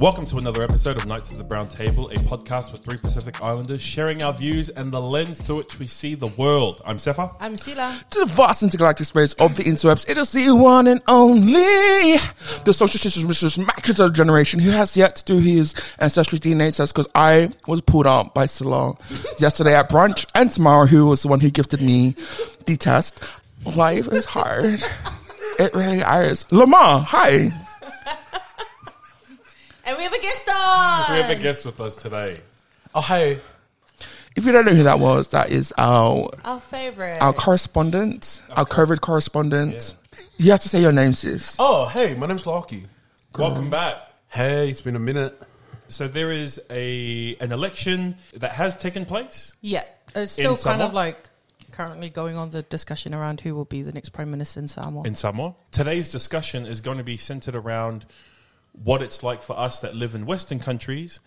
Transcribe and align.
Welcome 0.00 0.26
to 0.26 0.36
another 0.36 0.62
episode 0.62 0.96
of 0.96 1.06
Knights 1.06 1.32
of 1.32 1.38
the 1.38 1.44
Brown 1.44 1.66
Table, 1.66 2.08
a 2.10 2.14
podcast 2.18 2.70
with 2.70 2.84
three 2.84 2.98
Pacific 2.98 3.42
Islanders 3.42 3.82
sharing 3.82 4.22
our 4.22 4.32
views 4.32 4.68
and 4.68 4.92
the 4.92 5.00
lens 5.00 5.40
through 5.40 5.56
which 5.56 5.80
we 5.80 5.88
see 5.88 6.14
the 6.14 6.28
world. 6.28 6.80
I'm 6.84 6.98
Sefa. 6.98 7.34
I'm 7.40 7.56
Sila. 7.56 8.00
to 8.10 8.20
the 8.20 8.26
vast 8.26 8.62
intergalactic 8.62 9.06
space 9.06 9.32
of 9.34 9.56
the 9.56 9.64
interwebs. 9.64 10.08
It 10.08 10.16
is 10.16 10.30
the 10.30 10.54
one 10.54 10.86
and 10.86 11.02
only, 11.08 11.52
the 12.64 12.72
social 12.72 13.00
justice 13.00 13.56
macular 13.58 14.14
generation 14.14 14.60
who 14.60 14.70
has 14.70 14.96
yet 14.96 15.16
to 15.16 15.24
do 15.24 15.38
his 15.38 15.74
ancestral 16.00 16.38
DNA 16.38 16.76
test 16.76 16.94
because 16.94 17.08
I 17.16 17.50
was 17.66 17.80
pulled 17.80 18.06
out 18.06 18.34
by 18.34 18.46
Salah 18.46 18.96
yesterday 19.40 19.74
at 19.74 19.90
brunch 19.90 20.26
and 20.32 20.48
tomorrow 20.48 20.86
who 20.86 21.06
was 21.06 21.22
the 21.22 21.28
one 21.28 21.40
who 21.40 21.50
gifted 21.50 21.82
me 21.82 22.14
the 22.66 22.76
test. 22.76 23.20
Life 23.74 24.06
is 24.12 24.26
hard. 24.26 24.80
It 25.58 25.74
really 25.74 25.98
is. 26.28 26.46
Lamar, 26.52 27.00
hi. 27.00 27.52
And 29.88 29.96
we 29.96 30.02
have 30.02 30.12
a 30.12 30.20
guest 30.20 30.46
on. 30.68 31.12
We 31.16 31.22
have 31.22 31.30
a 31.30 31.36
guest 31.40 31.64
with 31.66 31.80
us 31.80 31.96
today. 31.96 32.40
Oh, 32.94 33.00
hey. 33.02 33.40
If 34.36 34.44
you 34.46 34.52
don't 34.52 34.64
know 34.66 34.74
who 34.74 34.84
that 34.84 35.00
was, 35.00 35.28
that 35.28 35.50
is 35.50 35.72
our 35.76 36.30
Our 36.44 36.60
favorite. 36.60 37.18
our 37.20 37.32
correspondent, 37.32 38.42
our 38.50 38.64
COVID 38.64 39.00
correspondent. 39.00 39.96
You 40.36 40.52
have 40.52 40.60
to 40.60 40.68
say 40.68 40.80
your 40.80 40.92
name, 40.92 41.12
sis. 41.12 41.56
Oh, 41.58 41.86
hey, 41.86 42.14
my 42.14 42.26
name's 42.26 42.46
Larky. 42.46 42.84
Welcome 43.36 43.68
back. 43.70 43.96
Hey, 44.28 44.68
it's 44.68 44.82
been 44.82 44.94
a 44.96 45.00
minute. 45.00 45.40
So 45.88 46.06
there 46.06 46.30
is 46.30 46.60
a 46.70 47.36
an 47.40 47.50
election 47.50 48.16
that 48.34 48.52
has 48.52 48.76
taken 48.76 49.06
place. 49.06 49.54
yeah, 49.60 49.84
it's 50.14 50.32
still 50.32 50.50
kind 50.52 50.58
Samoa? 50.60 50.86
of 50.88 50.92
like 50.92 51.30
currently 51.72 52.08
going 52.10 52.36
on 52.36 52.50
the 52.50 52.62
discussion 52.62 53.14
around 53.14 53.40
who 53.40 53.54
will 53.54 53.64
be 53.64 53.82
the 53.82 53.92
next 53.92 54.10
prime 54.10 54.30
minister 54.30 54.60
in 54.60 54.68
Samoa. 54.68 55.04
in 55.04 55.14
Samoa. 55.14 55.54
Today's 55.72 56.10
discussion 56.10 56.66
is 56.66 56.80
going 56.80 56.98
to 56.98 57.04
be 57.04 57.16
centered 57.16 57.56
around 57.56 58.04
what 58.84 59.02
it's 59.02 59.22
like 59.22 59.42
for 59.42 59.58
us 59.58 59.80
that 59.80 59.94
live 59.94 60.14
in 60.14 60.26
Western 60.26 60.58
countries. 60.58 61.20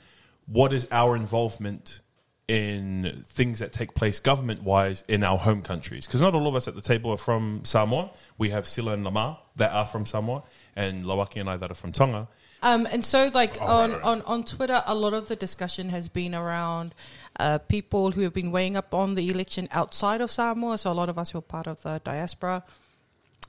What 0.46 0.74
is 0.74 0.88
our 0.92 1.16
involvement 1.16 2.02
in 2.48 3.24
things 3.26 3.60
that 3.60 3.72
take 3.72 3.94
place 3.94 4.20
government 4.20 4.62
wise 4.64 5.04
in 5.08 5.24
our 5.24 5.38
home 5.38 5.62
countries? 5.62 6.06
Because 6.06 6.22
not 6.22 6.34
all 6.36 6.48
of 6.48 6.56
us 6.56 6.68
at 6.68 6.76
the 6.76 6.82
table 6.82 7.12
are 7.12 7.18
from 7.18 7.62
Samoa. 7.64 8.12
We 8.38 8.50
have 8.50 8.68
Sila 8.68 8.94
and 8.94 9.04
Lamar 9.04 9.40
that 9.56 9.72
are 9.72 9.86
from 9.86 10.06
Samoa, 10.06 10.44
and 10.76 11.06
Lawaki 11.06 11.40
and 11.40 11.50
I 11.50 11.58
that 11.58 11.72
are 11.72 11.76
from 11.76 11.92
Tonga. 11.92 12.28
Um, 12.64 12.88
and 12.92 13.04
so, 13.06 13.32
like 13.34 13.58
Oh, 13.60 13.66
on, 13.66 13.92
right, 13.92 13.96
right. 13.98 14.06
on 14.06 14.22
on 14.24 14.44
Twitter, 14.44 14.84
a 14.86 14.94
lot 14.96 15.14
of 15.14 15.28
the 15.30 15.36
discussion 15.36 15.90
has 15.90 16.10
been 16.10 16.36
around 16.36 16.94
uh, 17.40 17.58
people 17.58 18.12
who 18.12 18.22
have 18.22 18.34
been 18.34 18.52
weighing 18.52 18.76
up 18.78 18.94
on 18.94 19.16
the 19.16 19.30
election 19.30 19.68
outside 19.72 20.22
of 20.22 20.30
Samoa. 20.30 20.78
So 20.78 20.92
a 20.92 20.94
lot 20.94 21.10
of 21.10 21.18
us 21.18 21.32
who 21.32 21.40
are 21.40 21.42
part 21.42 21.68
of 21.68 21.82
the 21.82 22.02
diaspora, 22.04 22.64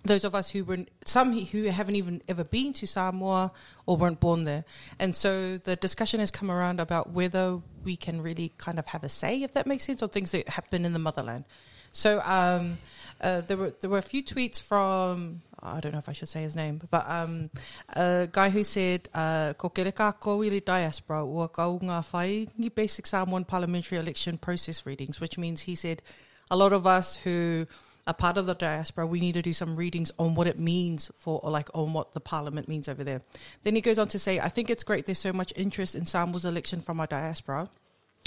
those 0.05 0.25
of 0.25 0.35
us 0.35 0.51
who 0.51 0.65
were 0.65 0.79
some 1.05 1.39
who 1.39 1.65
haven't 1.65 1.97
even 1.97 2.23
ever 2.29 2.45
been 2.45 2.73
to 2.75 2.87
Samoa 2.87 3.53
or 3.87 3.97
weren't 3.97 4.21
born 4.21 4.45
there, 4.45 4.65
and 4.99 5.15
so 5.15 5.59
the 5.59 5.77
discussion 5.77 6.21
has 6.21 6.31
come 6.31 6.51
around 6.51 6.81
about 6.81 7.11
whether 7.11 7.61
we 7.85 7.97
can 7.97 8.21
really 8.21 8.53
kind 8.59 8.79
of 8.79 8.87
have 8.87 9.05
a 9.05 9.09
say, 9.09 9.43
if 9.43 9.53
that 9.55 9.67
makes 9.67 9.85
sense, 9.85 10.03
on 10.03 10.09
things 10.09 10.33
that 10.33 10.49
happen 10.49 10.85
in 10.85 10.93
the 10.93 10.99
motherland. 10.99 11.45
So 11.93 12.23
um, 12.25 12.79
uh, 13.21 13.43
there 13.43 13.57
were 13.57 13.75
there 13.81 13.91
were 13.91 13.99
a 13.99 14.03
few 14.03 14.25
tweets 14.25 14.61
from 14.61 15.43
I 15.63 15.79
don't 15.79 15.93
know 15.93 15.99
if 15.99 16.09
I 16.09 16.13
should 16.13 16.29
say 16.29 16.43
his 16.43 16.57
name, 16.57 16.81
but 16.91 17.09
um, 17.09 17.51
a 17.91 18.29
guy 18.31 18.51
who 18.51 18.65
said, 18.65 19.09
uh, 19.15 19.53
"Ko 19.55 19.69
diaspora 19.69 21.25
ua 21.25 21.49
kau 21.49 21.79
ngā 21.79 22.05
whai 22.13 22.49
ngi 22.59 22.75
basic 22.75 23.07
Samoan 23.07 23.45
parliamentary 23.45 23.99
election 23.99 24.39
process 24.39 24.85
readings," 24.85 25.21
which 25.21 25.39
means 25.39 25.63
he 25.63 25.75
said 25.75 26.03
a 26.51 26.57
lot 26.57 26.73
of 26.73 26.87
us 26.87 27.17
who 27.17 27.67
are 28.07 28.15
part 28.15 28.37
of 28.37 28.47
the 28.47 28.55
diaspora, 28.55 29.07
we 29.07 29.21
need 29.21 29.35
to 29.35 29.43
do 29.43 29.53
some 29.53 29.77
readings 29.77 30.11
on 30.19 30.35
what 30.35 30.47
it 30.47 30.59
means 30.59 31.11
for, 31.17 31.41
or 31.43 31.51
like 31.51 31.69
on 31.75 31.93
what 31.93 32.13
the 32.13 32.21
parliament 32.21 32.69
means 32.69 32.89
over 32.89 33.05
there. 33.05 33.23
Then 33.63 33.75
he 33.75 33.81
goes 33.81 33.99
on 33.99 34.09
to 34.09 34.19
say, 34.19 34.41
"I 34.41 34.49
think 34.49 34.71
it's 34.71 34.83
great. 34.83 35.07
There's 35.07 35.19
so 35.19 35.33
much 35.33 35.53
interest 35.57 35.95
in 35.95 36.07
Samoa's 36.07 36.45
election 36.45 36.81
from 36.81 36.99
our 36.99 37.07
diaspora." 37.07 37.71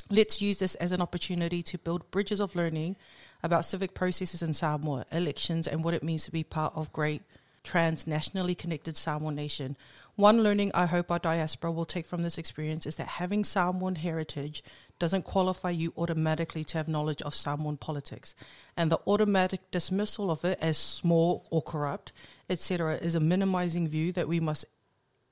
Let's 0.09 0.41
use 0.41 0.59
this 0.59 0.75
as 0.75 0.91
an 0.91 1.01
opportunity 1.01 1.63
to 1.63 1.77
build 1.79 2.11
bridges 2.11 2.39
of 2.39 2.55
learning 2.55 2.95
about 3.41 3.65
civic 3.65 3.93
processes 3.93 4.43
in 4.43 4.53
Samoa, 4.53 5.05
elections, 5.11 5.67
and 5.67 5.83
what 5.83 5.95
it 5.95 6.03
means 6.03 6.25
to 6.25 6.31
be 6.31 6.43
part 6.43 6.73
of 6.75 6.93
great 6.93 7.23
transnationally 7.63 8.55
connected 8.55 8.95
Samoan 8.95 9.35
nation. 9.35 9.75
One 10.15 10.43
learning 10.43 10.71
I 10.73 10.85
hope 10.85 11.09
our 11.09 11.19
diaspora 11.19 11.71
will 11.71 11.85
take 11.85 12.05
from 12.05 12.21
this 12.21 12.37
experience 12.37 12.85
is 12.85 12.95
that 12.97 13.07
having 13.07 13.43
Samoan 13.43 13.95
heritage 13.95 14.63
doesn't 14.99 15.23
qualify 15.23 15.69
you 15.69 15.93
automatically 15.97 16.63
to 16.63 16.77
have 16.77 16.87
knowledge 16.87 17.21
of 17.21 17.35
Samoan 17.35 17.77
politics, 17.77 18.35
and 18.77 18.91
the 18.91 18.99
automatic 19.07 19.69
dismissal 19.71 20.31
of 20.31 20.45
it 20.45 20.57
as 20.61 20.77
small 20.77 21.45
or 21.51 21.61
corrupt, 21.61 22.11
etc., 22.49 22.95
is 22.95 23.15
a 23.15 23.19
minimizing 23.19 23.87
view 23.87 24.11
that 24.13 24.27
we 24.27 24.39
must 24.39 24.65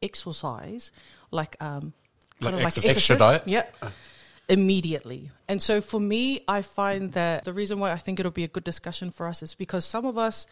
exercise, 0.01 0.91
like 1.31 1.55
um, 1.61 1.93
kind 2.41 2.45
Like 2.45 2.53
of 2.55 2.59
like 2.59 2.67
exercise. 2.77 2.85
exorcist. 2.97 3.21
Extradite? 3.21 3.47
Immediately. 4.49 5.31
And 5.47 5.61
so 5.61 5.79
for 5.79 6.01
me, 6.01 6.41
I 6.49 6.61
find 6.61 7.13
that 7.13 7.45
the 7.45 7.53
reason 7.53 7.79
why 7.79 7.91
I 7.93 7.95
think 7.95 8.19
it'll 8.19 8.31
be 8.31 8.43
a 8.43 8.49
good 8.49 8.65
discussion 8.65 9.09
for 9.09 9.25
us 9.25 9.41
is 9.41 9.55
because 9.55 9.85
some 9.85 10.05
of 10.05 10.17
us, 10.17 10.45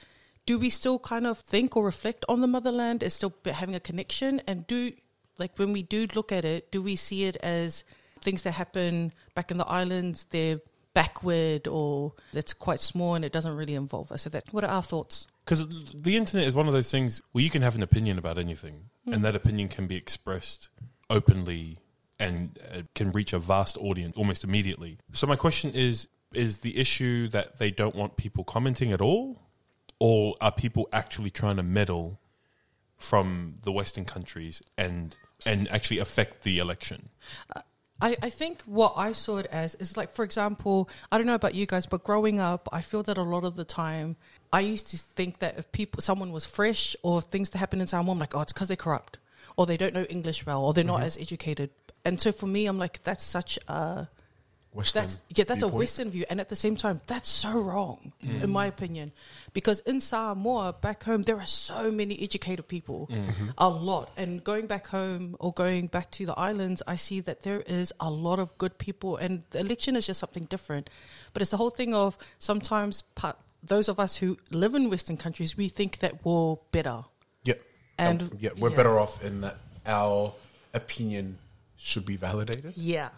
do 0.45 0.57
we 0.57 0.69
still 0.69 0.97
kind 0.97 1.27
of 1.27 1.39
think 1.39 1.75
or 1.75 1.83
reflect 1.83 2.23
on 2.29 2.39
the 2.39 2.47
motherland 2.47 3.03
as 3.03 3.13
still 3.13 3.33
having 3.45 3.75
a 3.75 3.81
connection? 3.81 4.41
And 4.47 4.65
do, 4.65 4.93
like, 5.37 5.59
when 5.59 5.73
we 5.73 5.83
do 5.83 6.07
look 6.15 6.31
at 6.31 6.45
it, 6.45 6.71
do 6.71 6.81
we 6.81 6.95
see 6.95 7.25
it 7.25 7.35
as 7.43 7.83
things 8.21 8.43
that 8.43 8.53
happen 8.53 9.13
back 9.35 9.51
in 9.51 9.57
the 9.57 9.67
islands, 9.67 10.25
they're 10.29 10.59
backward 10.93 11.67
or 11.67 12.13
it's 12.33 12.53
quite 12.53 12.79
small 12.79 13.15
and 13.15 13.23
it 13.23 13.31
doesn't 13.31 13.55
really 13.55 13.75
involve 13.75 14.11
us? 14.11 14.23
So 14.23 14.29
that, 14.29 14.43
what 14.51 14.63
are 14.63 14.69
our 14.69 14.83
thoughts? 14.83 15.27
Because 15.45 15.67
the 15.93 16.15
internet 16.15 16.47
is 16.47 16.55
one 16.55 16.67
of 16.67 16.73
those 16.73 16.91
things 16.91 17.21
where 17.31 17.43
you 17.43 17.49
can 17.49 17.61
have 17.61 17.75
an 17.75 17.83
opinion 17.83 18.17
about 18.17 18.37
anything, 18.37 18.89
and 19.07 19.25
that 19.25 19.35
opinion 19.35 19.69
can 19.69 19.87
be 19.87 19.95
expressed 19.95 20.69
openly 21.09 21.79
and 22.19 22.59
uh, 22.71 22.83
can 22.93 23.11
reach 23.11 23.33
a 23.33 23.39
vast 23.39 23.75
audience 23.77 24.15
almost 24.15 24.43
immediately. 24.43 24.99
So 25.13 25.25
my 25.25 25.35
question 25.35 25.71
is: 25.71 26.07
Is 26.33 26.57
the 26.59 26.77
issue 26.77 27.27
that 27.29 27.57
they 27.57 27.71
don't 27.71 27.95
want 27.95 28.17
people 28.17 28.43
commenting 28.43 28.91
at 28.91 29.01
all, 29.01 29.41
or 29.99 30.35
are 30.39 30.51
people 30.51 30.87
actually 30.93 31.31
trying 31.31 31.55
to 31.57 31.63
meddle 31.63 32.19
from 32.97 33.55
the 33.63 33.71
Western 33.71 34.05
countries 34.05 34.61
and 34.77 35.17
and 35.43 35.69
actually 35.71 35.97
affect 35.97 36.43
the 36.43 36.59
election? 36.59 37.09
I, 38.01 38.17
I 38.21 38.29
think 38.29 38.63
what 38.63 38.93
I 38.97 39.11
saw 39.11 39.37
it 39.37 39.45
as 39.51 39.75
is 39.75 39.95
like, 39.95 40.11
for 40.11 40.25
example, 40.25 40.89
I 41.11 41.17
don't 41.17 41.27
know 41.27 41.35
about 41.35 41.53
you 41.53 41.65
guys, 41.65 41.85
but 41.85 42.03
growing 42.03 42.39
up, 42.39 42.67
I 42.71 42.81
feel 42.81 43.03
that 43.03 43.17
a 43.17 43.23
lot 43.23 43.43
of 43.43 43.55
the 43.55 43.63
time, 43.63 44.15
I 44.51 44.61
used 44.61 44.89
to 44.89 44.97
think 44.97 45.39
that 45.39 45.57
if 45.57 45.71
people, 45.71 46.01
someone 46.01 46.31
was 46.31 46.45
fresh 46.45 46.95
or 47.03 47.21
things 47.21 47.51
that 47.51 47.59
happen 47.59 47.79
in 47.79 47.87
Samoa, 47.87 48.13
I'm 48.13 48.19
like, 48.19 48.35
oh, 48.35 48.41
it's 48.41 48.53
because 48.53 48.67
they're 48.67 48.77
corrupt 48.77 49.19
or 49.55 49.65
they 49.65 49.77
don't 49.77 49.93
know 49.93 50.03
English 50.03 50.45
well 50.45 50.63
or 50.63 50.73
they're 50.73 50.83
not 50.83 50.97
mm-hmm. 50.97 51.05
as 51.05 51.17
educated. 51.17 51.69
And 52.03 52.19
so 52.19 52.31
for 52.31 52.47
me, 52.47 52.65
I'm 52.65 52.79
like, 52.79 53.03
that's 53.03 53.23
such 53.23 53.59
a 53.67 54.07
Western. 54.73 55.01
that's 55.03 55.21
yeah, 55.29 55.43
that's 55.43 55.63
a. 55.63 55.67
Western 55.67 56.09
view, 56.11 56.23
and 56.29 56.39
at 56.39 56.47
the 56.49 56.55
same 56.55 56.75
time, 56.77 57.01
that's 57.07 57.27
so 57.29 57.51
wrong, 57.51 58.13
in 58.21 58.49
my 58.49 58.65
opinion, 58.67 59.11
because 59.53 59.79
in 59.81 59.99
Samoa, 59.99 60.73
back 60.79 61.03
home, 61.03 61.23
there 61.23 61.37
are 61.37 61.45
so 61.45 61.91
many 61.91 62.21
educated 62.23 62.67
people, 62.69 63.09
a 63.57 63.67
lot. 63.67 64.11
And 64.15 64.41
going 64.43 64.67
back 64.67 64.87
home 64.87 65.35
or 65.39 65.51
going 65.53 65.87
back 65.87 66.09
to 66.11 66.25
the 66.25 66.33
islands, 66.39 66.81
I 66.87 66.95
see 66.95 67.19
that 67.21 67.41
there 67.43 67.61
is 67.67 67.91
a 67.99 68.09
lot 68.09 68.39
of 68.39 68.57
good 68.57 68.77
people, 68.77 69.17
and 69.17 69.43
the 69.49 69.59
election 69.59 69.95
is 69.97 70.07
just 70.07 70.19
something 70.21 70.45
different. 70.45 70.89
But 71.33 71.41
it's 71.41 71.51
the 71.51 71.57
whole 71.57 71.69
thing 71.71 71.93
of 71.93 72.17
sometimes 72.39 73.01
part, 73.15 73.37
those 73.61 73.89
of 73.89 73.99
us 73.99 74.15
who 74.17 74.37
live 74.51 74.73
in 74.73 74.89
Western 74.89 75.17
countries, 75.17 75.57
we 75.57 75.67
think 75.67 75.99
that 75.99 76.23
we're 76.25 76.55
better. 76.71 77.03
Yep. 77.43 77.61
And- 77.97 78.21
Um, 78.21 78.31
yeah, 78.39 78.49
we're 78.57 78.69
yeah. 78.69 78.75
better 78.77 78.97
off 78.99 79.21
in 79.23 79.41
that 79.41 79.57
our 79.85 80.33
opinion 80.73 81.39
should 81.77 82.05
be 82.05 82.15
validated 82.15 82.73
Yeah. 82.77 83.09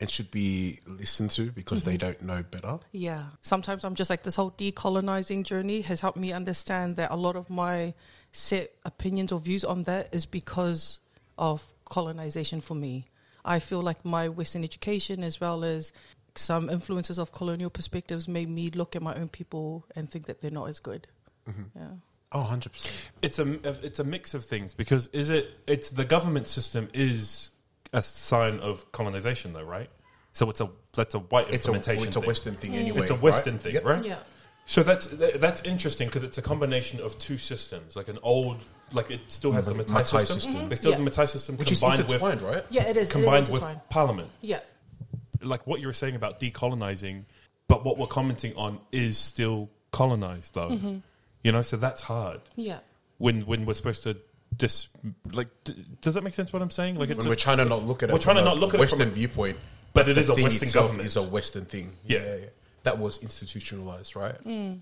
And 0.00 0.10
should 0.10 0.30
be 0.30 0.80
listened 0.86 1.30
to 1.30 1.50
because 1.52 1.82
they 1.82 1.96
mm-hmm. 1.96 2.06
don't 2.06 2.22
know 2.22 2.42
better. 2.42 2.78
Yeah. 2.92 3.24
Sometimes 3.42 3.84
I'm 3.84 3.94
just 3.94 4.08
like 4.08 4.22
this 4.22 4.36
whole 4.36 4.52
decolonizing 4.52 5.44
journey 5.44 5.82
has 5.82 6.00
helped 6.00 6.18
me 6.18 6.32
understand 6.32 6.96
that 6.96 7.10
a 7.10 7.16
lot 7.16 7.36
of 7.36 7.50
my 7.50 7.94
set 8.32 8.72
opinions 8.84 9.30
or 9.30 9.40
views 9.40 9.62
on 9.62 9.82
that 9.84 10.08
is 10.12 10.24
because 10.24 11.00
of 11.36 11.74
colonization 11.84 12.60
for 12.60 12.74
me. 12.74 13.08
I 13.44 13.58
feel 13.58 13.82
like 13.82 14.04
my 14.04 14.28
Western 14.28 14.64
education 14.64 15.22
as 15.22 15.40
well 15.40 15.64
as 15.64 15.92
some 16.34 16.70
influences 16.70 17.18
of 17.18 17.32
colonial 17.32 17.70
perspectives 17.70 18.28
made 18.28 18.48
me 18.48 18.70
look 18.70 18.96
at 18.96 19.02
my 19.02 19.14
own 19.14 19.28
people 19.28 19.84
and 19.96 20.08
think 20.08 20.26
that 20.26 20.40
they're 20.40 20.50
not 20.50 20.68
as 20.68 20.80
good. 20.80 21.08
Mm-hmm. 21.48 21.78
Yeah. 21.78 21.88
Oh, 22.32 22.48
100%. 22.48 23.08
It's 23.22 23.38
a 23.38 23.58
it's 23.84 23.98
a 23.98 24.04
mix 24.04 24.34
of 24.34 24.44
things 24.44 24.72
because 24.72 25.08
is 25.08 25.30
it 25.30 25.50
it's 25.66 25.90
the 25.90 26.04
government 26.04 26.46
system 26.46 26.88
is 26.94 27.50
a 27.92 28.02
sign 28.02 28.60
of 28.60 28.90
colonization 28.92 29.52
though, 29.52 29.62
right? 29.64 29.90
So 30.32 30.48
it's 30.50 30.60
a 30.60 30.70
that's 30.94 31.14
a 31.14 31.18
white 31.18 31.48
It's 31.48 31.66
a, 31.66 31.72
implementation. 31.72 32.06
it's 32.08 32.16
a. 32.16 32.20
Western 32.20 32.54
thing 32.56 32.76
anyway. 32.76 33.00
It's 33.00 33.10
a 33.10 33.14
Western 33.16 33.54
right? 33.54 33.62
thing, 33.62 33.74
Yep. 33.74 33.84
right? 33.84 34.04
Yeah. 34.04 34.18
So 34.66 34.82
that's 34.84 35.06
that's 35.06 35.60
interesting 35.62 36.06
because 36.08 36.22
it's 36.22 36.38
a 36.38 36.42
combination 36.42 37.00
of 37.00 37.18
two 37.18 37.36
systems, 37.38 37.96
like 37.96 38.06
an 38.08 38.18
old, 38.22 38.58
like 38.92 39.10
it 39.10 39.20
still 39.28 39.50
has 39.52 39.66
the 39.66 39.72
The 39.72 39.78
Matai 39.78 39.92
Matai 39.94 40.18
system. 40.20 40.40
system. 40.40 40.68
They 40.68 40.76
still 40.76 40.90
Yeah. 40.92 40.96
have 40.98 41.04
the 41.04 41.10
Matai 41.10 41.24
system 41.24 41.56
Which 41.56 41.72
is 41.72 41.80
combined 41.80 41.98
with 42.02 42.08
intertwined, 42.12 42.42
right? 42.42 42.64
Yeah, 42.70 42.84
it 42.84 42.96
is. 42.96 43.10
combined 43.10 43.36
it 43.38 43.42
is 43.42 43.50
with 43.50 43.62
intertwined. 43.62 43.88
Parliament. 43.90 44.30
Yeah. 44.42 44.60
Like 45.42 45.66
what 45.66 45.80
you 45.80 45.86
were 45.88 45.92
saying 45.92 46.14
about 46.14 46.38
decolonizing, 46.38 47.24
but 47.66 47.84
what 47.84 47.98
we're 47.98 48.06
commenting 48.06 48.54
on 48.56 48.78
is 48.92 49.18
still 49.18 49.70
colonized, 49.90 50.54
though. 50.54 50.70
Mm-hmm. 50.70 50.98
You 51.42 51.52
know, 51.52 51.62
so 51.62 51.76
that's 51.76 52.02
hard 52.02 52.40
Yeah. 52.54 52.78
when 53.18 53.46
when 53.46 53.64
we're 53.66 53.74
supposed 53.74 54.04
to 54.04 54.18
dis 54.56 54.88
like 55.32 55.48
d- 55.64 55.74
does 56.00 56.14
that 56.14 56.24
make 56.24 56.34
sense 56.34 56.52
what 56.52 56.60
I'm 56.62 56.70
saying? 56.70 56.96
Like 56.96 57.10
it's 57.10 57.18
When 57.18 57.28
we're 57.28 57.34
just, 57.34 57.44
trying 57.44 57.58
to 57.58 57.64
not 57.64 57.82
look 57.84 58.02
at 58.02 58.10
it 58.10 58.12
We're 58.12 58.18
trying 58.18 58.36
from 58.36 58.44
to 58.44 58.50
a 58.50 58.54
not 58.54 58.60
look 58.60 58.70
at 58.70 58.80
it 58.80 58.88
from 58.88 58.98
Western 58.98 59.08
a- 59.08 59.10
viewpoint, 59.12 59.56
but 59.92 60.08
it 60.08 60.14
the 60.14 60.32
a 60.32 60.34
thing 60.34 60.44
Western 60.44 60.66
itself 60.68 60.86
government. 60.86 61.06
is 61.08 61.16
a 61.16 61.22
Western 61.22 61.64
thing. 61.64 61.92
Yeah. 62.04 62.36
that 62.82 62.98
was 62.98 63.22
institutionalized, 63.22 64.16
right? 64.16 64.36
Hmm. 64.36 64.74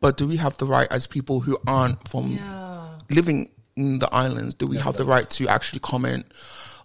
But 0.00 0.16
do 0.16 0.26
we 0.26 0.36
have 0.36 0.56
the 0.58 0.66
right 0.66 0.88
as 0.90 1.06
people 1.06 1.40
who 1.40 1.56
aren't 1.66 2.08
from 2.08 2.32
Yeah. 2.32 2.88
living 3.08 3.50
in 3.76 4.00
the 4.00 4.12
islands? 4.12 4.54
Do 4.54 4.66
we 4.66 4.78
have 4.78 4.96
the 4.96 5.04
right 5.04 5.28
to 5.30 5.46
actually 5.48 5.78
comment 5.80 6.26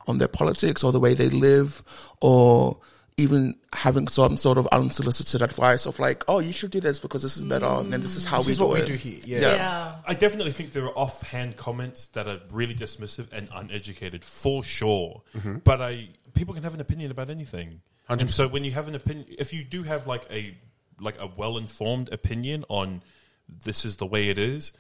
on 0.08 0.18
their 0.20 0.28
politics 0.28 0.84
or 0.84 0.92
the 0.92 1.00
way 1.00 1.14
they 1.16 1.30
live, 1.30 1.82
or 2.22 2.78
even 3.18 3.56
having 3.74 4.08
some 4.08 4.38
sort 4.38 4.58
of 4.58 4.66
unsolicited 4.68 5.42
advice 5.42 5.86
of 5.86 6.00
like, 6.00 6.24
oh, 6.28 6.40
you 6.40 6.54
should 6.54 6.72
do 6.72 6.80
this 6.80 7.00
because 7.00 7.22
this 7.22 7.38
is 7.38 7.44
better, 7.44 7.66
and 7.66 7.92
then 7.92 8.02
this 8.02 8.16
is 8.16 8.26
how 8.26 8.38
This 8.38 8.48
we 8.48 8.52
is 8.54 8.58
do 8.58 8.66
what 8.66 8.74
we 8.76 8.82
it. 8.82 8.88
do 8.88 8.94
here. 8.96 9.20
Yeah. 9.26 9.40
Yeah. 9.40 9.56
Yeah. 9.56 9.96
I 10.08 10.14
definitely 10.14 10.52
think 10.54 10.72
there 10.72 10.86
are 10.86 10.98
offhand 10.98 11.58
comments 11.58 12.08
that 12.08 12.28
are 12.28 12.40
really 12.50 12.74
dismissive 12.74 13.28
and 13.32 13.50
uneducated, 13.54 14.24
for 14.24 14.64
sure. 14.64 15.22
Mm-hmm. 15.38 15.58
But 15.64 15.82
I 15.82 16.10
people 16.34 16.54
can 16.54 16.64
have 16.64 16.74
an 16.74 16.80
opinion 16.82 17.12
about 17.12 17.30
anything, 17.30 17.82
and 18.10 18.32
so 18.32 18.48
when 18.48 18.64
you 18.64 18.72
have 18.72 18.88
an 18.88 18.96
opinion, 18.96 19.28
if 19.38 19.54
you 19.54 19.64
do 19.64 19.84
have 19.84 20.08
like 20.08 20.26
a 20.32 20.58
like 21.00 21.20
a 21.20 21.28
well 21.28 21.58
informed 21.58 22.12
opinion 22.14 22.64
on 22.70 23.04
this 23.66 23.84
is 23.86 23.98
the 23.98 24.06
way 24.06 24.30
it 24.30 24.40
is, 24.40 24.72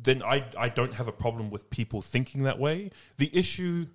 then 0.00 0.22
I 0.22 0.44
I 0.56 0.68
don't 0.68 0.94
have 0.94 1.08
a 1.08 1.12
problem 1.12 1.50
with 1.50 1.68
people 1.70 2.02
thinking 2.02 2.44
that 2.44 2.58
way. 2.58 2.92
The 3.16 3.36
issue, 3.36 3.86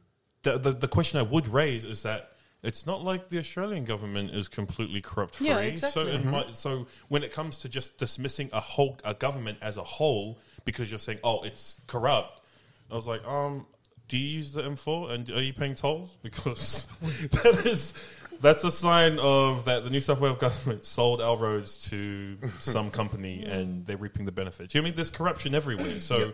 the 0.44 0.57
the, 0.60 0.74
the 0.74 0.88
question 0.89 1.18
I 1.19 1.24
would 1.24 1.48
raise 1.48 1.86
is 1.86 2.04
that. 2.04 2.30
It's 2.63 2.86
not 2.86 3.04
like 3.04 3.27
the 3.30 3.38
Australian 3.39 3.83
government 3.83 4.31
is 4.31 4.48
completely 4.48 5.01
corrupt 5.01 5.36
free. 5.36 5.48
Yeah, 5.48 5.75
So, 5.75 6.01
exactly. 6.07 6.13
in 6.13 6.31
my, 6.31 6.45
so 6.54 6.88
when 7.10 7.21
it 7.24 7.31
comes 7.33 7.57
to 7.60 7.69
just 7.69 7.98
dismissing 7.98 8.50
a 8.54 8.62
whole 8.62 8.98
a 9.04 9.13
government 9.13 9.57
as 9.62 9.75
a 9.77 9.83
whole 9.83 10.39
because 10.63 10.89
you're 10.89 11.00
saying, 11.00 11.19
"Oh, 11.24 11.44
it's 11.44 11.81
corrupt," 11.88 12.42
I 12.89 12.95
was 12.95 13.06
like, 13.07 13.25
um, 13.27 13.65
do 14.07 14.18
you 14.18 14.27
use 14.27 14.54
the 14.54 14.62
M4 14.63 15.12
and 15.12 15.30
are 15.31 15.42
you 15.42 15.54
paying 15.54 15.75
tolls? 15.75 16.18
Because 16.24 16.86
that 17.31 17.65
is 17.65 17.94
that's 18.39 18.63
a 18.63 18.71
sign 18.71 19.19
of 19.19 19.65
that 19.65 19.83
the 19.83 19.89
New 19.89 20.01
South 20.01 20.19
Wales 20.19 20.38
government 20.38 20.83
sold 20.83 21.21
our 21.21 21.36
roads 21.38 21.89
to 21.89 22.38
some 22.60 22.92
company 22.92 23.44
and 23.44 23.86
they're 23.86 23.98
reaping 23.98 24.25
the 24.25 24.31
benefits. 24.31 24.74
You 24.74 24.80
know 24.81 24.83
what 24.83 24.88
I 24.88 24.92
mean 24.92 24.95
there's 24.95 25.10
corruption 25.10 25.54
everywhere. 25.56 26.00
So 26.00 26.33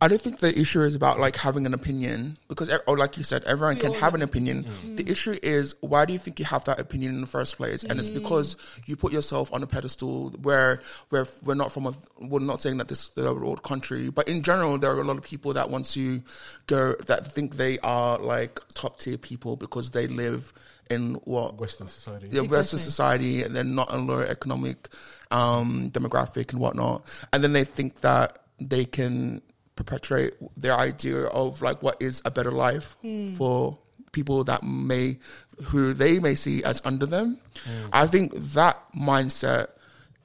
I 0.00 0.06
don't 0.06 0.20
think 0.20 0.38
the 0.38 0.56
issue 0.56 0.80
is 0.82 0.94
about 0.94 1.18
like 1.18 1.34
having 1.34 1.66
an 1.66 1.74
opinion 1.74 2.38
because, 2.46 2.70
or 2.86 2.96
like 2.96 3.16
you 3.16 3.24
said, 3.24 3.42
everyone 3.44 3.76
can 3.76 3.92
have 3.94 4.14
an 4.14 4.22
opinion. 4.22 4.64
The 4.94 5.10
issue 5.10 5.36
is 5.42 5.74
why 5.80 6.04
do 6.04 6.12
you 6.12 6.20
think 6.20 6.38
you 6.38 6.44
have 6.44 6.64
that 6.66 6.78
opinion 6.78 7.16
in 7.16 7.20
the 7.20 7.26
first 7.26 7.56
place? 7.56 7.82
And 7.82 7.98
it's 7.98 8.08
because 8.08 8.56
you 8.86 8.94
put 8.94 9.12
yourself 9.12 9.52
on 9.52 9.60
a 9.64 9.66
pedestal 9.66 10.30
where 10.42 10.80
where 11.08 11.26
we're 11.42 11.56
not 11.56 11.72
from 11.72 11.86
a. 11.86 11.94
We're 12.20 12.38
not 12.38 12.60
saying 12.60 12.76
that 12.76 12.86
this 12.86 13.04
is 13.04 13.08
the 13.10 13.24
third 13.24 13.40
world 13.40 13.64
country, 13.64 14.08
but 14.08 14.28
in 14.28 14.42
general, 14.44 14.78
there 14.78 14.92
are 14.92 15.00
a 15.00 15.04
lot 15.04 15.16
of 15.16 15.24
people 15.24 15.52
that 15.54 15.68
want 15.68 15.86
to 15.86 16.22
go 16.66 16.94
that 17.06 17.26
think 17.26 17.56
they 17.56 17.80
are 17.80 18.18
like 18.18 18.60
top 18.74 19.00
tier 19.00 19.18
people 19.18 19.56
because 19.56 19.90
they 19.90 20.06
live 20.06 20.52
in 20.90 21.14
what 21.24 21.58
Western 21.58 21.88
society. 21.88 22.28
yeah, 22.30 22.42
Western 22.42 22.78
Exactly. 22.78 22.78
society, 22.78 23.42
and 23.42 23.54
they're 23.54 23.64
not 23.64 23.92
a 23.92 23.98
lower 23.98 24.24
economic 24.24 24.88
um, 25.32 25.90
demographic 25.90 26.52
and 26.52 26.60
whatnot, 26.60 27.04
and 27.32 27.42
then 27.42 27.52
they 27.52 27.64
think 27.64 28.00
that 28.02 28.38
they 28.60 28.84
can 28.84 29.42
perpetuate 29.78 30.34
their 30.56 30.76
idea 30.76 31.26
of 31.28 31.62
like 31.62 31.82
what 31.82 32.02
is 32.02 32.20
a 32.24 32.30
better 32.30 32.50
life 32.50 32.96
hmm. 33.00 33.32
for 33.34 33.78
people 34.10 34.42
that 34.44 34.62
may 34.64 35.18
who 35.66 35.92
they 35.94 36.18
may 36.18 36.34
see 36.34 36.64
as 36.64 36.82
under 36.84 37.06
them. 37.06 37.38
Hmm. 37.64 37.86
I 37.92 38.06
think 38.06 38.32
that 38.34 38.76
mindset 38.94 39.68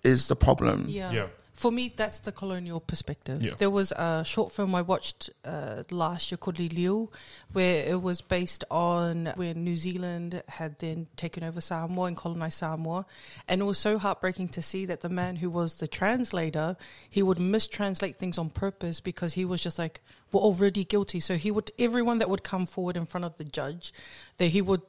is 0.04 0.28
the 0.28 0.36
problem. 0.36 0.86
Yeah. 0.90 1.12
Yeah. 1.12 1.28
For 1.54 1.72
me, 1.72 1.94
that's 1.96 2.20
the 2.20 2.32
colonial 2.32 2.80
perspective. 2.80 3.44
Yeah. 3.44 3.54
There 3.58 3.70
was 3.70 3.92
a 3.92 4.24
short 4.26 4.52
film 4.52 4.74
I 4.74 4.82
watched 4.82 5.30
uh, 5.46 5.84
last 5.92 6.32
year 6.32 6.38
called 6.38 6.60
Liu, 6.60 7.12
where 7.52 7.86
it 7.86 8.02
was 8.02 8.22
based 8.22 8.64
on 8.72 9.32
when 9.36 9.64
New 9.64 9.76
Zealand 9.76 10.42
had 10.48 10.80
then 10.80 11.08
taken 11.16 11.44
over 11.44 11.62
Samoa 11.62 12.08
and 12.08 12.18
colonized 12.18 12.58
Samoa. 12.58 13.06
And 13.48 13.62
it 13.62 13.66
was 13.66 13.78
so 13.78 14.00
heartbreaking 14.00 14.50
to 14.50 14.62
see 14.64 14.86
that 14.88 15.02
the 15.02 15.10
man 15.10 15.38
who 15.38 15.50
was 15.50 15.76
the 15.76 15.88
translator, 15.88 16.76
he 17.08 17.22
would 17.22 17.38
mistranslate 17.38 18.16
things 18.16 18.40
on 18.40 18.50
purpose 18.50 19.00
because 19.00 19.34
he 19.34 19.46
was 19.46 19.62
just 19.62 19.78
like, 19.78 20.02
we're 20.32 20.42
already 20.42 20.84
guilty. 20.84 21.20
So 21.20 21.36
he 21.36 21.52
would, 21.52 21.72
everyone 21.78 22.18
that 22.18 22.30
would 22.30 22.44
come 22.44 22.66
forward 22.66 22.98
in 22.98 23.06
front 23.06 23.26
of 23.26 23.38
the 23.38 23.44
judge, 23.46 23.94
that 24.38 24.48
he 24.48 24.62
would 24.62 24.82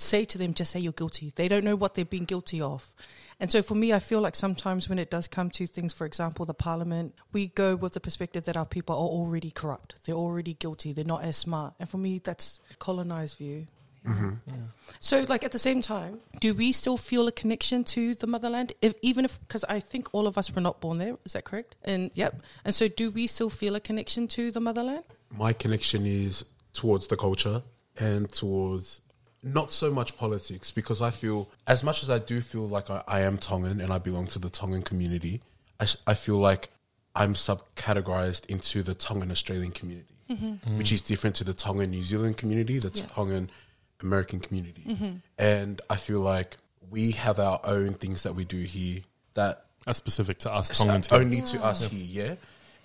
say 0.00 0.24
to 0.24 0.38
them, 0.38 0.54
just 0.54 0.72
say 0.72 0.80
you're 0.80 0.92
guilty. 0.92 1.32
They 1.34 1.48
don't 1.48 1.64
know 1.64 1.76
what 1.76 1.94
they've 1.94 2.08
been 2.08 2.24
guilty 2.24 2.60
of. 2.60 2.94
And 3.40 3.50
so 3.50 3.62
for 3.62 3.74
me, 3.74 3.92
I 3.92 3.98
feel 3.98 4.20
like 4.20 4.36
sometimes 4.36 4.88
when 4.88 4.98
it 4.98 5.10
does 5.10 5.26
come 5.26 5.48
to 5.50 5.66
things, 5.66 5.94
for 5.94 6.04
example, 6.04 6.44
the 6.44 6.52
parliament, 6.52 7.14
we 7.32 7.48
go 7.48 7.74
with 7.74 7.94
the 7.94 8.00
perspective 8.00 8.44
that 8.44 8.56
our 8.56 8.66
people 8.66 8.94
are 8.94 9.08
already 9.08 9.50
corrupt. 9.50 9.94
They're 10.04 10.14
already 10.14 10.54
guilty. 10.54 10.92
They're 10.92 11.04
not 11.04 11.24
as 11.24 11.38
smart. 11.38 11.74
And 11.80 11.88
for 11.88 11.96
me, 11.96 12.20
that's 12.22 12.60
colonized 12.78 13.38
view. 13.38 13.66
Mm-hmm. 14.06 14.54
So, 14.98 15.24
like 15.28 15.44
at 15.44 15.52
the 15.52 15.58
same 15.58 15.82
time, 15.82 16.20
do 16.38 16.54
we 16.54 16.72
still 16.72 16.96
feel 16.96 17.28
a 17.28 17.32
connection 17.32 17.84
to 17.84 18.14
the 18.14 18.26
motherland? 18.26 18.72
If 18.80 18.94
even 19.02 19.26
if, 19.26 19.38
because 19.40 19.64
I 19.64 19.80
think 19.80 20.08
all 20.12 20.26
of 20.26 20.38
us 20.38 20.54
were 20.54 20.62
not 20.62 20.80
born 20.80 20.98
there, 20.98 21.16
is 21.24 21.34
that 21.34 21.44
correct? 21.44 21.76
And 21.84 22.10
yep. 22.14 22.42
And 22.64 22.74
so, 22.74 22.88
do 22.88 23.10
we 23.10 23.26
still 23.26 23.50
feel 23.50 23.76
a 23.76 23.80
connection 23.80 24.26
to 24.28 24.50
the 24.50 24.60
motherland? 24.60 25.04
My 25.30 25.52
connection 25.52 26.06
is 26.06 26.44
towards 26.72 27.08
the 27.08 27.16
culture 27.16 27.62
and 27.98 28.30
towards 28.32 29.02
not 29.42 29.70
so 29.70 29.90
much 29.90 30.16
politics 30.16 30.70
because 30.70 31.00
I 31.00 31.10
feel, 31.10 31.48
as 31.66 31.82
much 31.82 32.02
as 32.02 32.10
I 32.10 32.18
do 32.18 32.40
feel 32.40 32.68
like 32.68 32.90
I, 32.90 33.02
I 33.08 33.20
am 33.20 33.38
Tongan 33.38 33.80
and 33.80 33.92
I 33.92 33.98
belong 33.98 34.26
to 34.28 34.38
the 34.38 34.50
Tongan 34.50 34.82
community, 34.82 35.40
I 36.06 36.14
feel 36.14 36.36
like 36.36 36.68
I'm 37.14 37.34
subcategorized 37.34 38.46
into 38.46 38.82
the 38.82 38.94
Tongan 38.94 39.30
Australian 39.30 39.72
community, 39.72 40.14
mm-hmm. 40.30 40.76
which 40.76 40.92
is 40.92 41.02
different 41.02 41.36
to 41.36 41.44
the 41.44 41.54
Tongan 41.54 41.90
New 41.90 42.02
Zealand 42.02 42.36
community, 42.36 42.78
the 42.78 42.90
Yeah. 42.94 43.06
Tongan 43.06 43.50
American 44.02 44.40
community. 44.40 44.84
Mm-hmm. 44.86 45.10
And 45.38 45.80
I 45.88 45.96
feel 45.96 46.20
like 46.20 46.58
we 46.90 47.12
have 47.12 47.38
our 47.38 47.60
own 47.64 47.94
things 47.94 48.24
that 48.24 48.34
we 48.34 48.44
do 48.44 48.58
here 48.58 49.00
that 49.34 49.64
are 49.86 49.94
specific 49.94 50.38
to 50.40 50.52
us, 50.52 50.70
it's 50.70 50.80
Tongans. 50.80 51.08
only 51.12 51.40
to 51.42 51.64
us 51.64 51.86
here, 51.86 52.04
yeah. 52.04 52.34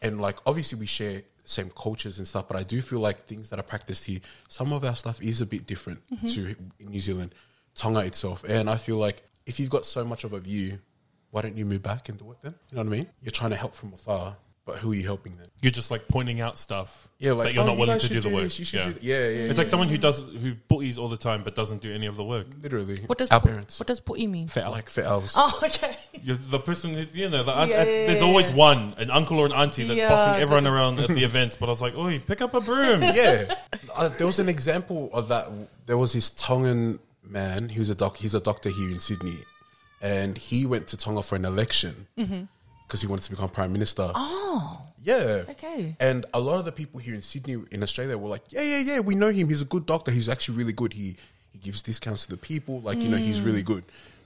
And 0.02 0.22
like 0.22 0.38
obviously 0.46 0.80
we 0.80 0.86
share 0.86 1.24
same 1.46 1.70
cultures 1.70 2.18
and 2.18 2.28
stuff, 2.28 2.48
but 2.48 2.58
I 2.58 2.64
do 2.64 2.82
feel 2.82 3.00
like 3.00 3.26
things 3.26 3.50
that 3.50 3.60
are 3.60 3.64
practiced 3.64 4.06
here, 4.06 4.20
some 4.48 4.74
of 4.74 4.84
our 4.84 4.96
stuff 4.96 5.22
is 5.22 5.42
a 5.42 5.46
bit 5.46 5.66
different 5.66 6.02
mm-hmm. 6.10 6.28
to 6.28 6.56
New 6.80 7.00
Zealand, 7.00 7.34
Tonga 7.76 8.02
itself. 8.02 8.44
And 8.48 8.70
I 8.70 8.78
feel 8.78 8.98
like 8.98 9.24
if 9.46 9.60
you've 9.60 9.70
got 9.70 9.86
so 9.86 10.04
much 10.04 10.24
of 10.24 10.34
a 10.34 10.40
view, 10.40 10.80
why 11.32 11.42
don't 11.42 11.58
you 11.58 11.66
move 11.66 11.84
back 11.84 12.10
and 12.10 12.18
do 12.18 12.32
it 12.32 12.38
then? 12.42 12.56
You 12.70 12.78
know 12.78 12.84
what 12.84 12.94
I 12.94 12.98
mean? 12.98 13.08
You're 13.22 13.32
trying 13.32 13.52
to 13.52 13.58
help 13.58 13.76
from 13.76 13.94
afar, 13.94 14.38
but 14.66 14.78
who 14.80 14.92
are 14.92 14.96
you 14.96 15.04
helping 15.04 15.38
then? 15.38 15.48
You're 15.62 15.72
just 15.72 15.90
like 15.92 16.08
pointing 16.08 16.42
out 16.42 16.58
stuff 16.58 17.08
Yeah, 17.20 17.32
like 17.34 17.48
that 17.48 17.54
you're 17.54 17.64
oh, 17.64 17.68
not 17.68 17.78
willing 17.78 17.94
guys 17.96 18.02
to 18.02 18.08
should 18.08 18.22
do 18.24 18.30
the 18.30 18.36
work. 18.36 18.44
this, 18.46 18.60
you 18.60 18.66
should 18.66 18.80
yeah. 18.80 18.86
do 18.88 18.94
that. 18.94 19.04
yeah, 19.04 19.16
yeah. 19.30 19.50
It's 19.50 19.58
like 19.58 19.68
someone 19.68 19.88
who 19.90 19.98
does 19.98 20.20
who 20.20 20.54
bullies 20.68 20.98
all 21.00 21.08
the 21.08 21.18
time 21.18 21.44
but 21.44 21.56
doesn't 21.56 21.82
do 21.82 21.92
any 21.94 22.06
of 22.08 22.18
the 22.18 22.24
work. 22.24 22.48
literally 22.62 23.02
What 23.06 23.18
does 23.18 23.30
our 23.32 23.40
pu- 23.40 23.48
parents 23.50 23.80
What 23.80 23.88
does 23.88 24.00
pu'i 24.02 24.28
mean? 24.28 24.50
like 24.56 24.90
for 24.90 25.02
elves. 25.02 25.34
Oh, 25.38 25.60
okay. 25.64 25.98
You're 26.24 26.36
the 26.36 26.60
person 26.60 26.94
who 26.94 27.06
you 27.14 27.30
know. 27.30 27.44
The, 27.44 27.52
aunt- 27.52 27.70
Yeah, 27.70 27.78
uh, 27.78 27.80
yeah, 27.86 28.08
there's 28.08 28.22
yeah, 28.22 28.28
always 28.28 28.50
one, 28.52 28.94
an 28.98 29.10
uncle 29.12 29.40
or 29.40 29.46
an 29.46 29.54
auntie 29.54 29.84
that's 29.84 29.98
Yeah, 29.98 30.10
bossing 30.10 30.42
everyone 30.42 30.64
the- 30.66 30.72
around 30.76 31.00
at 31.00 31.10
the 31.10 31.24
events. 31.24 31.58
But 31.58 31.68
I 31.68 31.70
was 31.70 31.82
like, 31.82 31.94
"Oh, 31.96 32.10
pick 32.26 32.42
up 32.42 32.54
a 32.54 32.62
broom." 32.62 33.02
yeah, 33.02 33.54
uh, 33.96 34.10
there 34.10 34.28
was 34.28 34.40
an 34.40 34.50
example 34.50 35.10
of 35.14 35.28
that. 35.30 35.48
There 35.86 35.98
was 35.98 36.14
this 36.14 36.30
Tongan 36.32 37.00
man. 37.24 37.70
He 37.70 37.80
was 37.80 37.90
a 37.90 37.96
doc. 37.96 38.18
He's 38.18 38.34
a 38.36 38.40
doctor 38.42 38.70
here 38.70 38.90
in 38.90 39.00
Sydney, 39.00 39.38
and 40.02 40.38
he 40.38 40.66
went 40.66 40.88
to 40.90 40.98
Tonga 40.98 41.22
for 41.22 41.36
an 41.36 41.46
election 41.46 42.08
because 42.88 43.02
he 43.02 43.08
wanted 43.08 43.24
to 43.24 43.32
become 43.32 43.50
prime 43.50 43.72
minister. 43.74 44.12
Oh, 44.16 44.82
Yeah. 45.02 45.44
okay. 45.50 45.96
And 46.00 46.26
a 46.34 46.40
lot 46.40 46.58
of 46.60 46.66
the 46.66 46.72
people 46.72 47.00
here 47.00 47.14
in 47.14 47.22
Sydney, 47.22 47.64
in 47.72 47.84
Australia, 47.84 48.18
were 48.18 48.30
like, 48.30 48.44
"Yeah, 48.52 48.62
yeah, 48.64 48.80
yeah, 48.80 49.00
we 49.00 49.16
know 49.16 49.32
him. 49.32 49.48
He's 49.50 49.62
a 49.62 49.66
good 49.66 49.86
doctor. 49.86 50.12
He's 50.12 50.30
actually 50.30 50.58
really 50.58 50.74
good. 50.74 50.94
He 50.94 51.16
he 51.52 51.60
gives 51.60 51.82
discounts 51.82 52.26
to 52.26 52.32
the 52.32 52.38
people. 52.38 52.82
Like 52.82 53.02
you 53.02 53.10
know, 53.10 53.18
he's 53.18 53.42
really 53.42 53.64
good." 53.64 53.84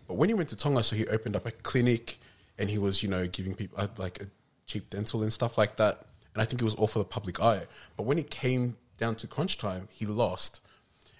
But 0.07 0.15
when 0.15 0.29
he 0.29 0.33
went 0.35 0.49
to 0.49 0.55
Tonga, 0.55 0.83
so 0.83 0.95
he 0.95 1.05
opened 1.07 1.35
up 1.35 1.45
a 1.45 1.51
clinic, 1.51 2.19
and 2.57 2.69
he 2.69 2.77
was 2.77 3.03
you 3.03 3.09
know 3.09 3.27
giving 3.27 3.55
people 3.55 3.79
uh, 3.79 3.87
like 3.97 4.21
a 4.21 4.27
cheap 4.65 4.89
dental 4.89 5.21
and 5.21 5.31
stuff 5.33 5.57
like 5.57 5.75
that. 5.77 6.05
And 6.33 6.41
I 6.41 6.45
think 6.45 6.61
it 6.61 6.65
was 6.65 6.75
all 6.75 6.87
for 6.87 6.99
the 6.99 7.05
public 7.05 7.39
eye. 7.41 7.63
But 7.97 8.03
when 8.03 8.17
it 8.17 8.29
came 8.29 8.77
down 8.97 9.15
to 9.15 9.27
crunch 9.27 9.57
time, 9.57 9.87
he 9.91 10.05
lost. 10.05 10.61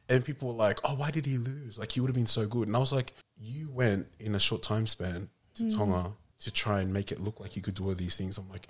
And 0.07 0.23
people 0.25 0.47
were 0.49 0.53
like, 0.55 0.79
"Oh, 0.83 0.95
why 0.95 1.11
did 1.11 1.25
he 1.25 1.37
lose? 1.37 1.77
Like 1.77 1.91
he 1.91 1.99
would 1.99 2.07
have 2.07 2.15
been 2.15 2.25
so 2.25 2.47
good." 2.47 2.67
And 2.67 2.75
I 2.75 2.79
was 2.79 2.91
like, 2.93 3.13
"You 3.37 3.69
went 3.71 4.07
in 4.19 4.35
a 4.35 4.39
short 4.39 4.63
time 4.63 4.87
span 4.87 5.29
to 5.55 5.69
Tonga 5.75 6.13
to 6.39 6.51
try 6.51 6.81
and 6.81 6.93
make 6.93 7.11
it 7.11 7.19
look 7.19 7.39
like 7.39 7.55
you 7.55 7.61
could 7.61 7.75
do 7.75 7.87
all 7.87 7.95
these 7.95 8.15
things." 8.15 8.37
I'm 8.37 8.49
like, 8.49 8.67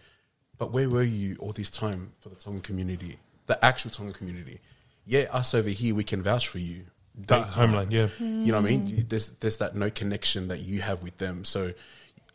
"But 0.58 0.72
where 0.72 0.90
were 0.90 1.04
you 1.04 1.36
all 1.40 1.54
this 1.54 1.70
time 1.70 2.14
for 2.20 2.30
the 2.30 2.36
Tongan 2.36 2.62
community, 2.62 3.20
the 3.46 3.64
actual 3.64 3.92
Tongan 3.92 4.14
community? 4.14 4.60
Yeah, 5.06 5.28
us 5.32 5.54
over 5.54 5.70
here, 5.70 5.96
we 5.96 6.04
can 6.04 6.22
vouch 6.22 6.48
for 6.48 6.60
you. 6.60 6.86
That 7.28 7.48
homeland, 7.50 7.92
yeah. 7.92 8.08
you 8.20 8.52
know 8.52 8.62
what 8.62 8.70
I 8.70 8.76
mean? 8.76 9.06
There's 9.10 9.30
there's 9.30 9.58
that 9.58 9.76
no 9.76 9.90
connection 9.90 10.48
that 10.48 10.60
you 10.60 10.82
have 10.82 11.04
with 11.04 11.18
them. 11.18 11.44
So 11.44 11.74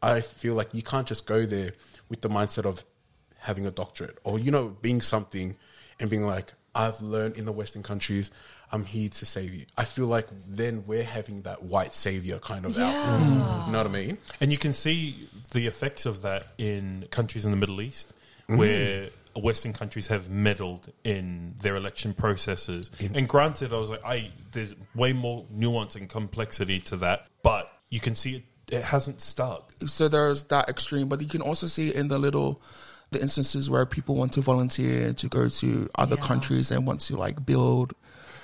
I 0.02 0.20
feel 0.20 0.54
like 0.54 0.74
you 0.74 0.82
can't 0.82 1.06
just 1.06 1.26
go 1.26 1.46
there 1.46 1.72
with 2.08 2.20
the 2.20 2.28
mindset 2.28 2.66
of 2.66 2.84
having 3.38 3.66
a 3.66 3.70
doctorate 3.70 4.18
or 4.24 4.38
you 4.38 4.50
know 4.50 4.76
being 4.82 5.00
something 5.00 5.56
and 6.00 6.10
being 6.10 6.26
like 6.26 6.52
I've 6.74 7.00
learned 7.00 7.36
in 7.36 7.44
the 7.44 7.52
Western 7.52 7.82
countries. 7.82 8.30
I'm 8.72 8.84
here 8.84 9.08
to 9.08 9.26
save 9.26 9.54
you. 9.54 9.66
I 9.76 9.84
feel 9.84 10.06
like 10.06 10.26
then 10.48 10.84
we're 10.86 11.04
having 11.04 11.42
that 11.42 11.62
white 11.62 11.92
savior 11.94 12.38
kind 12.38 12.64
of 12.64 12.76
out. 12.78 13.66
You 13.66 13.72
know 13.72 13.78
what 13.78 13.86
I 13.86 13.90
mean? 13.90 14.18
And 14.40 14.50
you 14.50 14.58
can 14.58 14.72
see 14.72 15.28
the 15.52 15.66
effects 15.66 16.06
of 16.06 16.22
that 16.22 16.48
in 16.58 17.06
countries 17.10 17.44
in 17.44 17.50
the 17.50 17.56
Middle 17.56 17.80
East, 17.80 18.12
Mm. 18.48 18.58
where 18.58 19.08
Western 19.36 19.72
countries 19.72 20.08
have 20.08 20.28
meddled 20.28 20.92
in 21.02 21.54
their 21.62 21.76
election 21.76 22.12
processes. 22.12 22.90
and 23.00 23.26
granted, 23.28 23.72
I 23.72 23.78
was 23.78 23.88
like, 23.90 24.04
I 24.04 24.30
there's 24.52 24.74
way 24.94 25.12
more 25.14 25.46
nuance 25.50 25.94
and 25.96 26.08
complexity 26.10 26.78
to 26.80 26.96
that, 26.98 27.26
but 27.42 27.72
you 27.88 28.00
can 28.00 28.14
see 28.14 28.36
it. 28.36 28.42
It 28.70 28.82
hasn't 28.84 29.20
stuck. 29.22 29.72
so 29.86 30.08
there's 30.08 30.44
that 30.44 30.68
extreme, 30.68 31.08
but 31.08 31.20
you 31.22 31.26
can 31.28 31.40
also 31.42 31.66
see 31.66 31.94
in 31.94 32.08
the 32.08 32.18
little 32.18 32.60
the 33.14 33.20
instances 33.22 33.68
where 33.70 33.86
people 33.86 34.14
want 34.14 34.32
to 34.34 34.40
volunteer 34.40 35.12
to 35.14 35.28
go 35.28 35.48
to 35.48 35.88
other 35.96 36.16
Yeah. 36.18 36.26
countries 36.26 36.70
and 36.70 36.86
want 36.86 37.00
to 37.08 37.16
like 37.16 37.44
build 37.46 37.94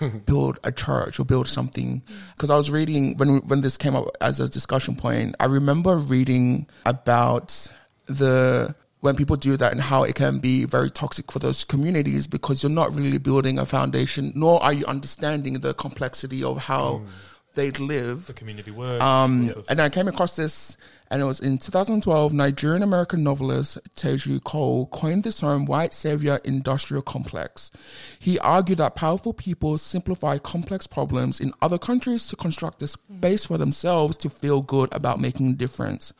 build 0.24 0.58
a 0.64 0.72
church 0.72 1.20
or 1.20 1.24
build 1.26 1.46
something. 1.46 2.00
Mm. 2.00 2.32
Because 2.32 2.48
I 2.48 2.56
was 2.56 2.70
reading 2.70 3.16
when 3.18 3.38
when 3.46 3.60
this 3.60 3.76
came 3.76 3.94
up 3.94 4.06
as 4.20 4.40
a 4.40 4.48
discussion 4.48 4.96
point 4.96 5.34
I 5.38 5.44
remember 5.44 5.96
reading 5.96 6.66
about 6.86 7.68
the 8.06 8.74
when 9.00 9.16
people 9.16 9.36
do 9.36 9.56
that 9.56 9.72
and 9.72 9.80
how 9.80 10.02
it 10.04 10.14
can 10.14 10.38
be 10.38 10.64
very 10.64 10.90
toxic 10.90 11.30
for 11.32 11.38
those 11.38 11.64
communities 11.64 12.26
because 12.26 12.62
you're 12.62 12.70
not 12.70 12.94
really 12.94 13.18
building 13.18 13.58
a 13.58 13.64
foundation 13.66 14.32
nor 14.34 14.62
are 14.62 14.72
you 14.74 14.84
understanding 14.86 15.54
the 15.60 15.72
complexity 15.74 16.42
of 16.44 16.58
how 16.58 17.00
mm. 17.00 17.06
They 17.54 17.70
live 17.72 18.26
The 18.26 18.32
community 18.32 18.70
work. 18.70 19.02
um, 19.02 19.52
and 19.68 19.80
I 19.80 19.88
came 19.88 20.08
across 20.08 20.36
this, 20.36 20.76
and 21.10 21.20
it 21.20 21.24
was 21.24 21.40
in 21.40 21.58
2012. 21.58 22.32
Nigerian 22.32 22.82
American 22.82 23.22
novelist 23.22 23.78
Teju 23.96 24.42
Cole 24.44 24.86
coined 24.86 25.24
the 25.24 25.32
term 25.32 25.64
"white 25.64 25.92
savior 25.92 26.40
industrial 26.44 27.02
complex." 27.02 27.70
He 28.18 28.38
argued 28.38 28.78
that 28.78 28.94
powerful 28.94 29.32
people 29.32 29.78
simplify 29.78 30.38
complex 30.38 30.86
problems 30.86 31.40
in 31.40 31.52
other 31.60 31.78
countries 31.78 32.26
to 32.28 32.36
construct 32.36 32.82
a 32.82 32.86
space 32.86 33.46
for 33.46 33.58
themselves 33.58 34.16
to 34.18 34.30
feel 34.30 34.62
good 34.62 34.88
about 34.92 35.20
making 35.20 35.50
a 35.50 35.54
difference. 35.54 36.12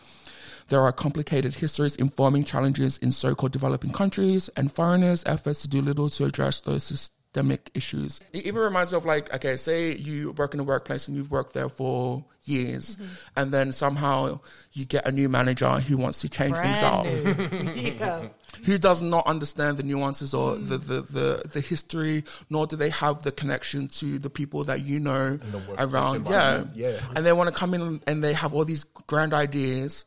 There 0.69 0.81
are 0.81 0.93
complicated 0.93 1.57
histories 1.57 1.97
informing 1.97 2.45
challenges 2.45 2.97
in 2.99 3.11
so-called 3.11 3.51
developing 3.51 3.93
countries 3.93 4.49
and 4.57 4.71
foreigners' 4.71 5.25
efforts 5.27 5.63
to 5.63 5.69
do 5.69 5.83
little 5.83 6.09
to 6.11 6.25
address 6.27 6.61
those 6.61 7.11
systemic 7.33 7.71
issues. 7.75 8.21
It 8.33 8.47
even 8.47 8.61
reminds 8.61 8.93
me 8.93 8.99
of 8.99 9.05
like, 9.05 9.33
okay, 9.35 9.57
say 9.57 9.95
you 9.95 10.33
work 10.33 10.55
in 10.55 10.61
a 10.61 10.65
workplace 10.65 11.07
and 11.09 11.17
you've 11.17 11.31
worked 11.31 11.55
there 11.55 11.69
for 11.69 12.25
years, 12.45 12.97
mm-hmm. 12.97 13.13
and 13.37 13.53
then 13.53 13.73
somehow 13.73 14.41
you 14.73 14.85
get 14.85 15.07
a 15.07 15.13
new 15.13 15.29
manager 15.29 15.69
who 15.79 15.97
wants 15.97 16.21
to 16.23 16.29
change 16.29 16.57
things 16.57 16.83
up 16.83 17.05
yeah. 17.77 18.29
who 18.65 18.79
does 18.79 19.03
not 19.03 19.27
understand 19.27 19.77
the 19.79 19.83
nuances 19.85 20.35
or 20.35 20.57
the, 20.57 20.79
mm. 20.79 20.87
the, 20.87 21.01
the, 21.03 21.49
the 21.49 21.61
history, 21.61 22.25
nor 22.49 22.67
do 22.67 22.77
they 22.77 22.91
have 22.91 23.23
the 23.23 23.31
connection 23.31 23.87
to 23.87 24.19
the 24.19 24.31
people 24.31 24.65
that 24.65 24.81
you 24.81 24.99
know 24.99 25.39
around. 25.79 26.27
Yeah. 26.27 26.65
Yeah. 26.75 26.99
And 27.15 27.25
they 27.25 27.33
want 27.33 27.53
to 27.53 27.59
come 27.59 27.75
in 27.75 28.01
and 28.07 28.25
they 28.25 28.33
have 28.33 28.55
all 28.55 28.65
these 28.65 28.85
grand 29.07 29.35
ideas. 29.35 30.05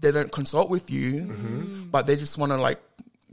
They 0.00 0.12
don't 0.12 0.32
consult 0.32 0.70
with 0.70 0.90
you, 0.90 1.88
but 1.90 2.06
they 2.06 2.16
just 2.16 2.38
want 2.38 2.52
to 2.52 2.58
like, 2.58 2.80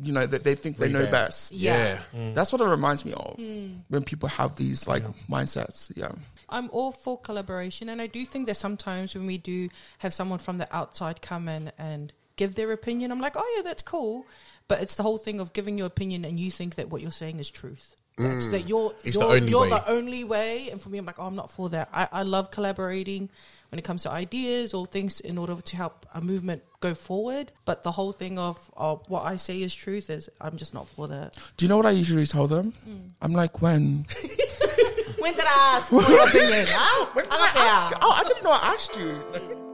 you 0.01 0.13
know, 0.13 0.25
that 0.25 0.43
they 0.43 0.55
think 0.55 0.77
they 0.77 0.89
know 0.89 1.05
best. 1.07 1.51
Yeah. 1.51 1.99
Mm. 2.15 2.35
That's 2.35 2.51
what 2.51 2.61
it 2.61 2.67
reminds 2.67 3.05
me 3.05 3.13
of 3.13 3.37
mm. 3.37 3.79
when 3.89 4.03
people 4.03 4.29
have 4.29 4.55
these 4.55 4.87
like 4.87 5.03
mindsets. 5.29 5.91
Yeah. 5.95 6.11
I'm 6.49 6.69
all 6.71 6.91
for 6.91 7.19
collaboration, 7.19 7.89
and 7.89 8.01
I 8.01 8.07
do 8.07 8.25
think 8.25 8.47
that 8.47 8.55
sometimes 8.55 9.13
when 9.13 9.25
we 9.25 9.37
do 9.37 9.69
have 9.99 10.13
someone 10.13 10.39
from 10.39 10.59
the 10.59 10.75
outside 10.75 11.21
come 11.21 11.49
in 11.49 11.71
and 11.77 12.13
give 12.37 12.55
their 12.55 12.71
opinion, 12.71 13.11
I'm 13.11 13.19
like, 13.19 13.33
oh 13.35 13.53
yeah, 13.57 13.63
that's 13.63 13.83
cool. 13.83 14.25
But 14.67 14.81
it's 14.81 14.95
the 14.95 15.03
whole 15.03 15.17
thing 15.17 15.39
of 15.39 15.53
giving 15.53 15.77
your 15.77 15.87
opinion, 15.87 16.23
and 16.23 16.39
you 16.39 16.51
think 16.51 16.75
that 16.75 16.89
what 16.89 17.01
you're 17.01 17.11
saying 17.11 17.39
is 17.39 17.49
truth. 17.49 17.95
That's 18.17 18.47
mm. 18.47 18.51
that 18.51 18.67
you're 18.67 18.93
It's 19.03 19.15
you're, 19.15 19.23
only 19.23 19.49
you're 19.49 19.61
way. 19.61 19.69
the 19.69 19.91
only 19.91 20.23
way, 20.23 20.69
and 20.71 20.81
for 20.81 20.89
me, 20.89 20.97
I'm 20.97 21.05
like, 21.05 21.19
oh, 21.19 21.25
I'm 21.25 21.35
not 21.35 21.51
for 21.51 21.69
that. 21.69 21.89
I, 21.93 22.07
I 22.11 22.23
love 22.23 22.49
collaborating 22.49 23.29
when 23.69 23.79
it 23.79 23.83
comes 23.83 24.03
to 24.03 24.11
ideas 24.11 24.73
or 24.73 24.85
things 24.85 25.19
in 25.19 25.37
order 25.37 25.55
to 25.59 25.75
help 25.75 26.05
a 26.13 26.21
movement 26.21 26.63
go 26.79 26.93
forward. 26.93 27.51
But 27.65 27.83
the 27.83 27.91
whole 27.91 28.11
thing 28.11 28.37
of, 28.39 28.69
of 28.75 29.03
what 29.09 29.23
I 29.23 29.35
say 29.35 29.61
is 29.61 29.73
truth 29.73 30.09
is, 30.09 30.29
I'm 30.39 30.57
just 30.57 30.73
not 30.73 30.87
for 30.87 31.07
that. 31.07 31.37
Do 31.57 31.65
you 31.65 31.69
know 31.69 31.77
what 31.77 31.85
I 31.85 31.91
usually 31.91 32.25
tell 32.25 32.47
them? 32.47 32.73
Mm. 32.87 33.11
I'm 33.21 33.33
like, 33.33 33.61
when? 33.61 34.05
When 35.19 35.35
did 35.35 35.45
I 35.45 35.77
ask 35.77 35.89
for 35.89 36.01
your 36.01 36.27
opinion? 36.27 36.67
Huh? 36.69 37.07
When 37.13 37.25
did 37.25 37.33
I 37.33 37.51
ask 37.55 37.91
you? 37.91 37.97
Oh, 38.01 38.11
I 38.11 38.23
didn't 38.23 38.43
know 38.43 38.51
I 38.51 38.73
asked 38.73 38.95
you. 38.95 39.63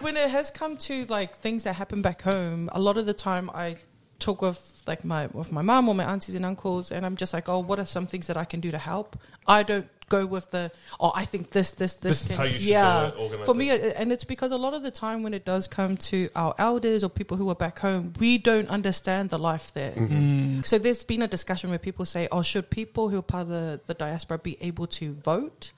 when 0.00 0.16
it 0.16 0.30
has 0.30 0.50
come 0.50 0.76
to 0.76 1.04
like 1.06 1.34
things 1.36 1.62
that 1.64 1.74
happen 1.74 2.02
back 2.02 2.22
home, 2.22 2.68
a 2.72 2.80
lot 2.80 2.98
of 2.98 3.06
the 3.06 3.14
time 3.14 3.50
I 3.54 3.76
talk 4.18 4.42
with 4.42 4.82
like 4.86 5.04
my 5.04 5.26
with 5.28 5.50
my 5.52 5.62
mom 5.62 5.88
or 5.88 5.94
my 5.94 6.04
aunties 6.04 6.34
and 6.34 6.44
uncles, 6.44 6.90
and 6.92 7.04
I'm 7.06 7.16
just 7.16 7.32
like, 7.32 7.48
oh, 7.48 7.60
what 7.60 7.78
are 7.78 7.84
some 7.84 8.06
things 8.06 8.26
that 8.26 8.36
I 8.36 8.44
can 8.44 8.60
do 8.60 8.70
to 8.70 8.78
help? 8.78 9.18
I 9.46 9.62
don't 9.62 9.88
go 10.08 10.26
with 10.26 10.50
the 10.50 10.70
oh, 11.00 11.10
I 11.14 11.24
think 11.24 11.50
this, 11.50 11.70
this, 11.70 11.94
this. 11.94 12.22
This 12.22 12.30
is 12.30 12.36
how 12.36 12.44
you 12.44 12.58
should 12.58 12.62
yeah. 12.62 13.10
do 13.10 13.16
it, 13.16 13.20
organize 13.20 13.46
For 13.46 13.54
me, 13.54 13.70
it. 13.70 13.80
it- 13.82 13.96
and 13.96 14.12
it's 14.12 14.24
because 14.24 14.52
a 14.52 14.58
lot 14.58 14.74
of 14.74 14.82
the 14.82 14.90
time 14.90 15.22
when 15.22 15.34
it 15.34 15.44
does 15.44 15.66
come 15.66 15.96
to 15.96 16.28
our 16.36 16.54
elders 16.58 17.02
or 17.02 17.08
people 17.08 17.36
who 17.36 17.48
are 17.48 17.54
back 17.54 17.78
home, 17.78 18.12
we 18.18 18.38
don't 18.38 18.68
understand 18.68 19.30
the 19.30 19.38
life 19.38 19.72
there. 19.72 19.92
Mm-hmm. 19.92 20.58
Mm. 20.60 20.64
So 20.66 20.78
there's 20.78 21.02
been 21.02 21.22
a 21.22 21.28
discussion 21.28 21.70
where 21.70 21.78
people 21.78 22.04
say, 22.04 22.28
oh, 22.30 22.42
should 22.42 22.68
people 22.70 23.08
who 23.08 23.18
are 23.18 23.22
part 23.22 23.42
of 23.42 23.48
the, 23.48 23.80
the 23.86 23.94
diaspora 23.94 24.38
be 24.38 24.58
able 24.60 24.86
to 24.88 25.14
vote? 25.14 25.72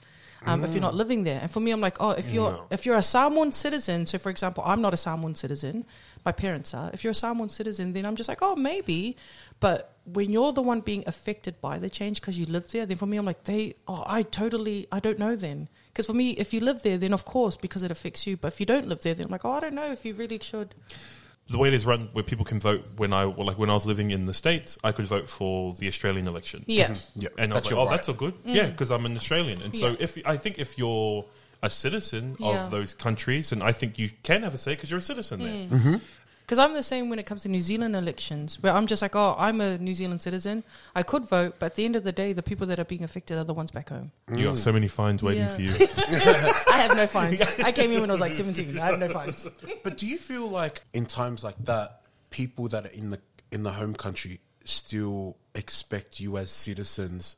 Um, 0.47 0.65
If 0.65 0.73
you're 0.73 0.81
not 0.83 0.95
living 0.95 1.25
there, 1.25 1.41
and 1.41 1.51
for 1.51 1.61
me, 1.61 1.71
I'm 1.71 1.81
like, 1.81 1.97
oh, 2.01 2.11
if 2.11 2.33
you're 2.33 2.51
No. 2.53 2.67
if 2.71 2.85
you're 2.85 2.97
a 2.97 3.03
Samoan 3.03 3.53
citizen, 3.53 4.07
so 4.07 4.19
for 4.19 4.31
example, 4.31 4.63
I'm 4.67 4.81
not 4.81 4.93
a 4.95 4.97
Samoan 4.97 5.35
citizen, 5.35 5.85
my 6.25 6.33
parents 6.33 6.75
are. 6.75 6.91
If 6.93 7.03
you're 7.05 7.13
a 7.13 7.15
Samoan 7.15 7.49
citizen, 7.49 7.93
then 7.93 8.05
I'm 8.07 8.17
just 8.17 8.29
like, 8.29 8.39
oh, 8.43 8.55
maybe. 8.57 9.17
But 9.61 9.97
when 10.05 10.31
you're 10.33 10.53
the 10.53 10.63
one 10.63 10.81
being 10.81 11.05
affected 11.07 11.61
by 11.61 11.79
the 11.79 11.89
change 11.89 12.21
because 12.21 12.39
you 12.39 12.47
live 12.47 12.71
there, 12.71 12.85
then 12.87 12.97
for 12.97 13.07
me, 13.07 13.17
I'm 13.17 13.25
like, 13.25 13.45
they, 13.45 13.75
oh, 13.89 14.05
I 14.07 14.23
totally, 14.23 14.87
I 14.93 15.01
don't 15.01 15.19
know 15.19 15.35
then. 15.37 15.69
Because 15.89 16.07
for 16.07 16.15
me, 16.15 16.31
if 16.33 16.53
you 16.53 16.61
live 16.61 16.83
there, 16.83 16.99
then 16.99 17.13
of 17.13 17.25
course, 17.25 17.57
because 17.57 17.83
it 17.83 17.91
affects 17.91 18.27
you. 18.27 18.37
But 18.37 18.53
if 18.53 18.61
you 18.61 18.67
don't 18.67 18.89
live 18.89 19.03
there, 19.03 19.15
then 19.15 19.27
I'm 19.27 19.33
like, 19.33 19.45
oh, 19.45 19.53
I 19.53 19.61
don't 19.61 19.75
know 19.75 19.91
if 19.93 20.05
you 20.05 20.13
really 20.15 20.39
should. 20.43 20.75
The 21.49 21.59
way 21.59 21.69
it 21.69 21.75
is 21.75 21.85
run, 21.85 22.09
where 22.13 22.25
people 22.25 22.45
can 22.45 22.59
vote. 22.61 22.85
When 22.97 23.13
I 23.13 23.27
well, 23.27 23.47
like 23.47 23.59
when 23.59 23.71
I 23.71 23.75
was 23.75 23.85
living 23.87 24.11
in 24.11 24.27
the 24.27 24.35
states, 24.35 24.79
I 24.83 24.93
could 24.93 25.07
vote 25.07 25.29
for 25.29 25.73
the 25.75 25.87
Australian 25.89 26.27
election. 26.29 26.65
Yeah. 26.67 26.95
Yeah, 27.15 27.29
and 27.39 27.53
I 27.53 27.57
was 27.57 27.67
like, 27.67 27.75
"Oh, 27.75 27.85
right. 27.85 27.91
that's 27.91 28.09
all 28.09 28.15
good." 28.15 28.35
Yeah, 28.45 28.67
because 28.71 28.91
I'm 28.91 29.05
an 29.07 29.17
Australian, 29.17 29.61
and 29.63 29.77
so 29.77 29.91
Mm. 29.95 29.99
Yeah. 29.99 30.05
if 30.05 30.19
I 30.25 30.37
think 30.37 30.59
if 30.59 30.79
you're 30.79 31.25
a 31.63 31.71
citizen 31.71 32.37
Yeah. 32.39 32.65
of 32.65 32.71
those 32.71 32.95
countries, 32.95 33.53
and 33.53 33.63
I 33.63 33.73
think 33.73 33.99
you 33.99 34.11
can 34.23 34.43
have 34.43 34.55
a 34.55 34.59
say 34.59 34.75
because 34.75 34.91
you're 34.91 34.99
a 34.99 35.03
citizen 35.03 35.41
Mm. 35.41 35.45
there. 35.71 35.79
Mm-hmm. 35.79 35.95
Because 36.45 36.59
I'm 36.59 36.75
the 36.75 36.83
same 36.83 37.09
when 37.09 37.19
it 37.19 37.25
comes 37.25 37.43
to 37.43 37.49
New 37.49 37.61
Zealand 37.61 37.97
elections, 37.97 38.63
where 38.63 38.75
I'm 38.75 38.87
just 38.87 39.01
like, 39.01 39.17
oh, 39.17 39.35
I'm 39.39 39.63
a 39.63 39.79
New 39.79 39.95
Zealand 39.95 40.21
citizen. 40.21 40.63
I 40.95 41.03
could 41.03 41.25
vote, 41.25 41.57
but 41.59 41.67
at 41.67 41.75
the 41.77 41.87
end 41.87 41.97
of 41.97 42.05
the 42.05 42.13
day, 42.13 42.35
the 42.35 42.43
people 42.43 42.67
that 42.67 42.79
are 42.79 42.85
being 42.85 43.03
affected 43.03 43.39
are 43.39 43.45
the 43.45 43.55
ones 43.55 43.71
back 43.71 43.89
home. 43.89 44.13
You 44.31 44.45
got 44.45 44.59
so 44.59 44.71
many 44.71 44.89
fines 44.89 45.23
waiting 45.23 45.45
Yeah. 45.45 45.49
for 45.49 45.63
you. 45.63 45.71
I 46.71 46.81
have 46.87 46.95
no 46.97 47.07
fines. 47.07 47.41
I 47.41 47.73
came 47.73 47.93
in 47.93 48.01
when 48.03 48.11
I 48.11 48.13
was 48.13 48.21
like 48.21 48.35
17. 48.35 48.79
I 48.79 48.87
have 48.87 48.99
no 48.99 49.09
fines. 49.09 49.49
But 49.83 49.97
do 49.97 50.07
you 50.07 50.19
feel 50.19 50.47
like 50.49 50.83
in 50.93 51.07
times 51.07 51.43
like 51.43 51.57
that, 51.65 52.03
people 52.29 52.69
that 52.69 52.85
are 52.85 52.91
in 52.91 53.09
the 53.11 53.21
in 53.51 53.63
the 53.63 53.73
home 53.73 53.95
country 53.95 54.41
still 54.65 55.37
expect 55.55 56.21
you 56.21 56.37
as 56.37 56.51
citizens 56.51 57.37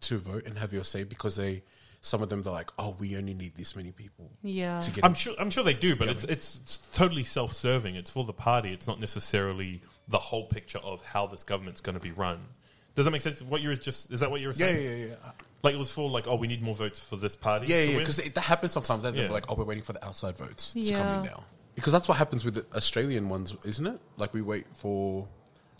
to 0.00 0.16
vote 0.18 0.46
and 0.46 0.58
have 0.58 0.72
your 0.72 0.82
say 0.84 1.04
because 1.04 1.36
they 1.36 1.62
some 2.02 2.22
of 2.22 2.28
them 2.30 2.42
they're 2.42 2.52
like, 2.52 2.70
oh, 2.78 2.96
we 2.98 3.16
only 3.16 3.34
need 3.34 3.54
this 3.56 3.76
many 3.76 3.92
people 3.92 4.30
Yeah. 4.42 4.80
to 4.80 4.90
get. 4.90 5.04
I'm 5.04 5.14
sure. 5.14 5.34
I'm 5.38 5.50
sure 5.50 5.62
they 5.64 5.74
do, 5.74 5.96
but 5.96 6.08
it's, 6.08 6.24
it's 6.24 6.58
it's 6.62 6.78
totally 6.92 7.24
self-serving. 7.24 7.94
It's 7.94 8.10
for 8.10 8.24
the 8.24 8.32
party. 8.32 8.72
It's 8.72 8.86
not 8.86 9.00
necessarily 9.00 9.82
the 10.08 10.18
whole 10.18 10.46
picture 10.46 10.78
of 10.78 11.02
how 11.04 11.26
this 11.26 11.44
government's 11.44 11.80
going 11.80 11.94
to 11.98 12.00
be 12.02 12.10
run. 12.12 12.38
Does 12.94 13.04
that 13.04 13.10
make 13.12 13.22
sense? 13.22 13.40
What 13.42 13.60
you 13.60 13.68
were 13.68 13.76
just 13.76 14.10
is 14.12 14.20
that 14.20 14.30
what 14.30 14.40
you 14.40 14.48
were 14.48 14.54
yeah, 14.54 14.66
saying? 14.66 14.82
yeah, 14.84 14.90
yeah, 14.90 15.06
yeah. 15.06 15.30
Like 15.62 15.74
it 15.74 15.78
was 15.78 15.92
for 15.92 16.08
like, 16.08 16.26
oh, 16.26 16.36
we 16.36 16.46
need 16.48 16.62
more 16.62 16.74
votes 16.74 16.98
for 16.98 17.16
this 17.16 17.36
party. 17.36 17.66
Yeah, 17.68 17.82
yeah, 17.82 17.98
because 17.98 18.16
that 18.16 18.38
happens 18.38 18.72
sometimes. 18.72 19.02
They're 19.02 19.14
Yeah. 19.14 19.30
like, 19.30 19.44
oh, 19.50 19.54
we're 19.54 19.64
waiting 19.64 19.84
for 19.84 19.92
the 19.92 20.04
outside 20.04 20.36
votes 20.38 20.72
to 20.72 20.80
come 20.80 20.88
Yeah. 20.90 21.18
in 21.20 21.24
now. 21.26 21.44
Because 21.74 21.92
that's 21.92 22.08
what 22.08 22.16
happens 22.16 22.44
with 22.44 22.54
the 22.54 22.66
Australian 22.76 23.28
ones, 23.28 23.54
isn't 23.64 23.86
it? 23.86 24.00
Like 24.16 24.32
we 24.34 24.40
wait 24.42 24.66
for 24.74 25.28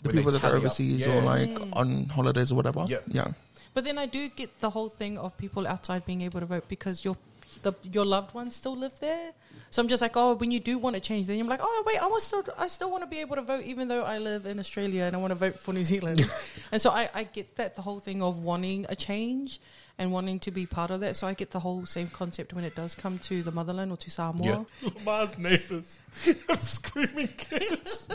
The 0.03 0.07
when 0.09 0.15
they 0.15 0.19
people 0.21 0.31
that 0.33 0.37
are 0.37 0.41
tally 0.41 0.53
up- 0.57 0.59
overseas 0.61 1.05
Yeah. 1.05 1.15
or 1.17 1.21
like 1.23 1.49
mm. 1.49 1.75
on 1.75 2.05
holidays 2.05 2.51
or 2.51 2.55
whatever. 2.55 2.85
Yeah. 2.87 2.99
Yeah. 3.07 3.27
But 3.73 3.83
then 3.85 3.97
I 3.97 4.05
do 4.05 4.29
get 4.29 4.59
the 4.59 4.69
whole 4.69 4.89
thing 4.89 5.17
of 5.17 5.37
people 5.37 5.65
outside 5.67 6.05
being 6.05 6.21
able 6.21 6.39
to 6.41 6.45
vote 6.45 6.67
because 6.67 7.05
your 7.05 7.17
the 7.63 7.73
your 7.91 8.05
loved 8.05 8.33
ones 8.33 8.55
still 8.55 8.77
live 8.77 8.99
there. 8.99 9.31
So 9.69 9.81
I'm 9.81 9.87
just 9.87 10.01
like, 10.01 10.17
oh, 10.17 10.33
when 10.33 10.51
you 10.51 10.59
do 10.59 10.77
want 10.77 10.95
to 10.95 11.01
change, 11.01 11.27
then 11.27 11.37
you're 11.37 11.47
like, 11.47 11.61
oh 11.63 11.83
wait, 11.87 12.01
I 12.01 12.07
want 12.07 12.21
still 12.23 12.43
I 12.57 12.67
still 12.67 12.91
want 12.91 13.03
to 13.03 13.09
be 13.09 13.19
able 13.19 13.35
to 13.37 13.41
vote 13.41 13.63
even 13.65 13.87
though 13.87 14.03
I 14.03 14.17
live 14.17 14.45
in 14.45 14.59
Australia 14.59 15.03
and 15.03 15.15
I 15.15 15.19
want 15.19 15.31
to 15.31 15.35
vote 15.35 15.57
for 15.59 15.73
New 15.73 15.83
Zealand. 15.83 16.29
and 16.71 16.81
so 16.81 16.89
I, 16.91 17.09
I 17.13 17.23
get 17.23 17.55
that 17.57 17.75
the 17.75 17.81
whole 17.81 17.99
thing 17.99 18.21
of 18.21 18.43
wanting 18.43 18.85
a 18.89 18.95
change 18.95 19.59
and 19.97 20.11
wanting 20.11 20.39
to 20.39 20.51
be 20.51 20.65
part 20.65 20.91
of 20.91 20.99
that. 21.01 21.15
So 21.15 21.27
I 21.27 21.33
get 21.33 21.51
the 21.51 21.59
whole 21.59 21.85
same 21.85 22.07
concept 22.09 22.53
when 22.53 22.63
it 22.63 22.75
does 22.75 22.95
come 22.95 23.19
to 23.19 23.43
the 23.43 23.51
motherland 23.51 23.91
or 23.91 23.97
to 23.97 24.09
Samoa. 24.09 24.65
Yeah. 24.81 24.89
Lamar's 24.97 25.37
neighbors 25.37 25.99
have 26.49 26.61
screaming 26.61 27.27
kids. 27.37 28.07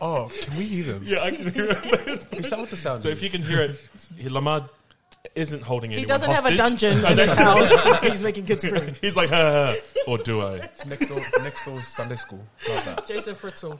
Oh, 0.00 0.30
can 0.42 0.56
we 0.56 0.64
hear 0.64 0.84
them? 0.92 1.02
Yeah, 1.04 1.22
I 1.22 1.30
can 1.32 1.52
hear 1.52 1.70
it. 1.70 2.26
Is 2.32 2.50
that 2.50 2.58
what 2.58 2.70
the 2.70 2.76
sound 2.76 3.02
So 3.02 3.08
is? 3.08 3.18
if 3.18 3.22
you 3.22 3.30
can 3.30 3.42
hear 3.42 3.60
it, 3.62 3.80
he- 4.16 4.28
Lamar 4.28 4.68
isn't 5.34 5.62
holding 5.62 5.92
anyone. 5.92 6.04
He 6.04 6.06
doesn't 6.06 6.30
have 6.30 6.46
a 6.46 6.56
dungeon 6.56 7.04
in 7.04 7.18
his 7.18 7.32
house. 7.32 8.00
He's 8.02 8.22
making 8.22 8.44
kids 8.44 8.64
scream. 8.64 8.94
He's 9.00 9.16
like, 9.16 9.30
ha, 9.30 9.36
ha, 9.36 9.74
ha. 9.74 10.02
or 10.06 10.18
do 10.18 10.42
I? 10.42 10.54
It's 10.56 10.86
next 10.86 11.06
door, 11.06 11.20
next 11.42 11.64
door 11.64 11.80
Sunday 11.82 12.16
school. 12.16 12.44
Love 12.68 12.84
that. 12.84 13.06
Josef 13.06 13.40
Fritzl. 13.40 13.76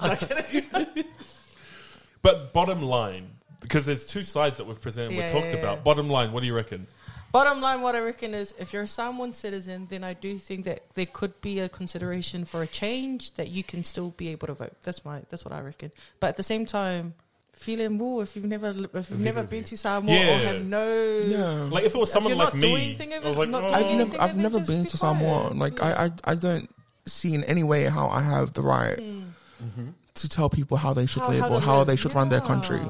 But 2.23 2.53
bottom 2.53 2.83
line, 2.83 3.31
because 3.61 3.87
there's 3.87 4.05
two 4.05 4.25
sides 4.25 4.57
that 4.59 4.67
we've 4.67 4.81
presented, 4.81 5.13
Yeah, 5.13 5.23
we've 5.23 5.33
talked 5.33 5.47
yeah, 5.47 5.53
yeah. 5.53 5.59
about. 5.59 5.85
Bottom 5.85 6.09
line, 6.09 6.33
what 6.33 6.41
do 6.41 6.47
you 6.47 6.55
reckon? 6.55 6.87
Bottom 7.33 7.61
line, 7.61 7.83
what 7.83 7.95
I 7.95 8.01
reckon 8.01 8.35
is 8.35 8.55
if 8.59 8.73
you're 8.73 8.85
a 8.85 8.89
Samoan 8.89 9.33
citizen, 9.33 9.87
then 9.91 10.03
I 10.03 10.15
do 10.15 10.39
think 10.39 10.65
that 10.65 10.91
there 10.95 11.07
could 11.07 11.41
be 11.41 11.61
a 11.61 11.69
consideration 11.69 12.45
for 12.45 12.63
a 12.63 12.67
change 12.67 13.35
that 13.35 13.51
you 13.51 13.63
can 13.63 13.85
still 13.85 14.11
be 14.11 14.29
able 14.29 14.47
to 14.47 14.55
vote. 14.55 14.73
That's 14.85 15.05
my 15.05 15.21
that's 15.29 15.45
what 15.45 15.53
I 15.53 15.61
reckon. 15.61 15.93
But 16.19 16.29
at 16.29 16.37
the 16.37 16.43
same 16.43 16.65
time, 16.67 17.15
feeling 17.57 17.93
more 17.93 18.23
if 18.23 18.37
you've 18.37 18.45
never 18.45 18.69
if 18.95 19.11
you've 19.11 19.21
never 19.21 19.43
been 19.43 19.65
to 19.65 19.77
Samoa 19.77 20.15
or 20.15 20.39
have 20.39 20.65
no 20.65 20.87
Yeah. 21.27 21.65
Like 21.71 21.85
if 21.85 21.95
it 21.95 21.99
was 21.99 22.11
If 22.11 22.13
someone 22.13 22.31
you're 22.31 22.45
like 22.45 22.55
not 22.55 22.61
doing 22.61 22.75
me, 22.75 22.85
anything 22.85 23.13
of 23.15 23.25
I 23.25 23.29
was 23.29 23.37
it, 23.37 23.41
like, 23.41 23.49
not 23.49 23.63
oh, 23.65 23.69
doing 23.69 23.85
I've 23.85 23.97
never, 23.99 24.15
of 24.15 24.21
I've 24.21 24.31
it, 24.39 24.43
never 24.43 24.61
been 24.61 24.83
be 24.85 24.89
to 24.91 24.99
quiet. 24.99 25.19
Samoa. 25.19 25.49
Like 25.55 25.83
I, 25.83 26.05
I, 26.07 26.11
I 26.25 26.35
don't 26.35 26.71
see 27.07 27.35
in 27.35 27.45
any 27.45 27.63
way 27.63 27.85
how 27.85 28.09
I 28.09 28.21
have 28.21 28.53
the 28.53 28.63
right 28.63 28.99
mm-hmm. 28.99 29.89
to 30.15 30.29
tell 30.29 30.51
people 30.51 30.77
how 30.77 30.93
they 30.93 31.07
should 31.07 31.23
How- 31.23 31.29
live 31.31 31.41
how 31.43 31.55
or 31.55 31.61
how 31.61 31.79
live. 31.79 31.87
they 31.89 31.97
should 31.97 32.15
run 32.15 32.29
their 32.29 32.41
Yeah. 32.41 32.47
country. 32.47 32.81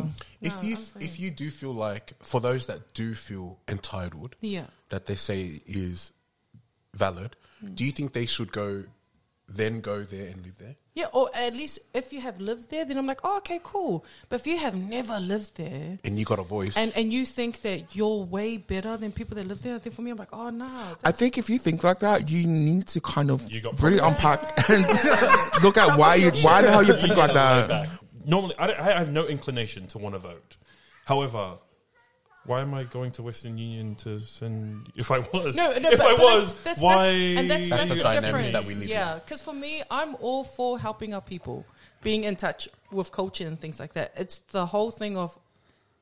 If 0.40 0.62
No, 0.62 0.68
you 0.68 0.76
I'm 0.96 1.02
if 1.02 1.18
you 1.20 1.30
do 1.30 1.50
feel 1.50 1.72
like 1.72 2.14
for 2.22 2.40
those 2.40 2.66
that 2.66 2.92
do 2.94 3.14
feel 3.14 3.58
entitled, 3.68 4.36
Yeah. 4.40 4.66
that 4.90 5.06
they 5.06 5.14
say 5.14 5.62
is 5.66 6.12
valid, 6.94 7.36
mm. 7.64 7.74
do 7.74 7.84
you 7.84 7.92
think 7.92 8.12
they 8.12 8.26
should 8.26 8.52
go 8.52 8.84
then 9.48 9.80
go 9.80 10.02
there 10.02 10.26
and 10.28 10.44
live 10.44 10.58
there? 10.58 10.76
Yeah, 10.94 11.06
or 11.12 11.28
at 11.34 11.54
least 11.54 11.78
if 11.94 12.12
you 12.12 12.20
have 12.22 12.40
lived 12.40 12.70
there, 12.70 12.84
then 12.84 12.96
I'm 12.98 13.06
like, 13.06 13.20
oh, 13.22 13.36
okay, 13.38 13.60
cool. 13.62 14.04
But 14.28 14.40
if 14.40 14.46
you 14.46 14.56
have 14.58 14.74
never 14.74 15.20
lived 15.20 15.56
there, 15.56 15.98
And 16.04 16.18
you 16.18 16.24
got 16.24 16.38
a 16.38 16.42
voice. 16.42 16.76
and 16.76 16.90
and 16.96 17.12
you 17.12 17.26
think 17.26 17.60
that 17.62 17.94
you're 17.94 18.24
way 18.24 18.56
better 18.56 18.96
than 18.96 19.12
people 19.12 19.36
that 19.36 19.46
live 19.46 19.62
there, 19.62 19.78
then 19.78 19.92
for 19.92 20.02
me, 20.02 20.10
I'm 20.10 20.16
like, 20.16 20.32
oh 20.32 20.50
no, 20.50 20.68
I 21.04 21.12
think 21.12 21.36
if 21.38 21.48
you 21.50 21.58
think 21.58 21.84
like 21.84 22.00
that, 22.00 22.30
you 22.30 22.46
need 22.46 22.86
to 22.88 23.00
kind 23.00 23.30
of 23.30 23.50
You 23.50 23.60
got 23.60 23.80
really 23.82 23.98
unpack 23.98 24.68
and 24.70 24.84
look 25.62 25.76
at 25.76 25.98
why 25.98 26.14
you 26.16 26.30
why 26.42 26.62
the 26.62 26.70
hell 26.70 26.82
you 26.82 26.94
think 26.94 27.16
like 27.16 27.34
that. 27.34 27.88
Normally, 28.24 28.54
I, 28.58 28.66
don't- 28.66 28.80
I 28.80 28.98
have 28.98 29.12
no 29.12 29.26
inclination 29.26 29.86
to 29.88 29.98
want 29.98 30.14
to 30.14 30.18
vote. 30.18 30.56
However, 31.04 31.58
why 32.46 32.60
am 32.60 32.74
I 32.74 32.84
going 32.84 33.10
to 33.12 33.22
Western 33.22 33.58
Union 33.58 33.94
to 33.96 34.20
send? 34.20 34.92
If 34.94 35.10
I 35.10 35.18
was, 35.18 35.56
No, 35.56 35.70
no, 35.78 35.90
if 35.90 35.98
but, 35.98 36.06
I 36.06 36.16
but 36.16 36.20
was, 36.20 36.54
that's, 36.54 36.64
that's, 36.64 36.82
why? 36.82 37.06
And 37.06 37.50
that's, 37.50 37.68
That's 37.68 37.88
that's, 37.88 38.02
the 38.02 38.08
the, 38.08 38.20
difference. 38.20 38.52
that 38.52 38.64
we 38.64 38.74
live 38.74 38.88
yeah, 38.88 39.14
because 39.16 39.40
for 39.40 39.52
me, 39.52 39.82
I'm 39.90 40.16
all 40.20 40.44
for 40.44 40.78
helping 40.78 41.14
our 41.14 41.20
people, 41.20 41.64
being 42.02 42.24
in 42.24 42.36
touch 42.36 42.68
with 42.90 43.12
culture 43.12 43.46
and 43.46 43.60
things 43.60 43.80
like 43.80 43.94
that. 43.94 44.12
It's 44.16 44.38
the 44.50 44.66
whole 44.66 44.90
thing 44.90 45.16
of 45.16 45.36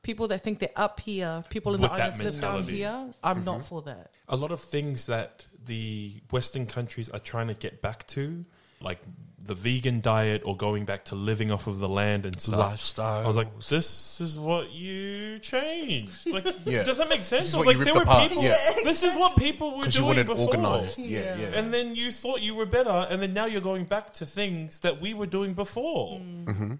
people 0.03 0.27
that 0.27 0.41
think 0.41 0.59
they're 0.59 0.69
up 0.75 0.99
here, 0.99 1.43
people 1.49 1.73
in 1.73 1.81
With 1.81 1.91
the 1.91 1.97
that 1.97 2.03
islands 2.03 2.23
live 2.23 2.41
down 2.41 2.63
here. 2.63 3.07
I'm 3.23 3.43
not 3.43 3.57
mm-hmm. 3.57 3.63
for 3.65 3.81
that. 3.83 4.11
a 4.29 4.35
lot 4.35 4.51
of 4.51 4.59
things 4.59 5.07
that 5.07 5.45
the 5.65 6.21
Western 6.31 6.67
countries 6.67 7.09
are 7.09 7.19
trying 7.19 7.47
to 7.47 7.55
get 7.55 7.81
back 7.81 8.05
to, 8.07 8.45
like 8.81 8.99
the 9.45 9.53
vegan 9.55 10.01
diet 10.01 10.41
or 10.43 10.57
going 10.57 10.85
back 10.85 11.05
to 11.05 11.15
living 11.15 11.51
off 11.51 11.67
of 11.67 11.77
the 11.79 11.87
land 11.87 12.25
and 12.25 12.39
stuff. 12.41 12.57
Lifestyle. 12.59 13.23
I 13.23 13.27
was 13.27 13.37
like, 13.37 13.59
this 13.59 14.19
is 14.19 14.37
what 14.37 14.71
you 14.71 15.39
changed. 15.39 16.11
Like, 16.33 16.47
Yeah. 16.65 16.83
does 16.83 16.97
that 16.97 17.09
make 17.09 17.21
sense? 17.23 17.43
This 17.43 17.49
is 17.49 17.55
I 17.55 17.57
was 17.59 17.65
what 17.67 17.75
like, 17.77 17.77
you 17.77 17.83
there 17.85 17.93
ripped 17.93 18.07
were 18.07 18.11
apart. 18.11 18.29
people. 18.29 18.43
Yeah. 18.43 18.55
This 18.83 19.03
is 19.03 19.15
what 19.15 19.37
people 19.37 19.71
were 19.71 19.77
Because 19.83 19.95
you 19.95 19.99
doing 20.01 20.07
wanted 20.07 20.25
before. 20.27 20.47
organized. 20.47 20.97
Yeah, 20.99 21.37
yeah. 21.37 21.47
And 21.59 21.71
then 21.73 21.95
you 21.95 22.11
thought 22.11 22.41
you 22.41 22.55
were 22.55 22.65
better, 22.65 23.07
and 23.09 23.21
then 23.21 23.33
now 23.33 23.45
you're 23.45 23.61
going 23.61 23.85
back 23.85 24.13
to 24.13 24.25
things 24.25 24.79
that 24.81 24.99
we 24.99 25.13
were 25.13 25.27
doing 25.27 25.53
before. 25.53 26.19
Mm. 26.19 26.45
Mm-hmm. 26.45 26.73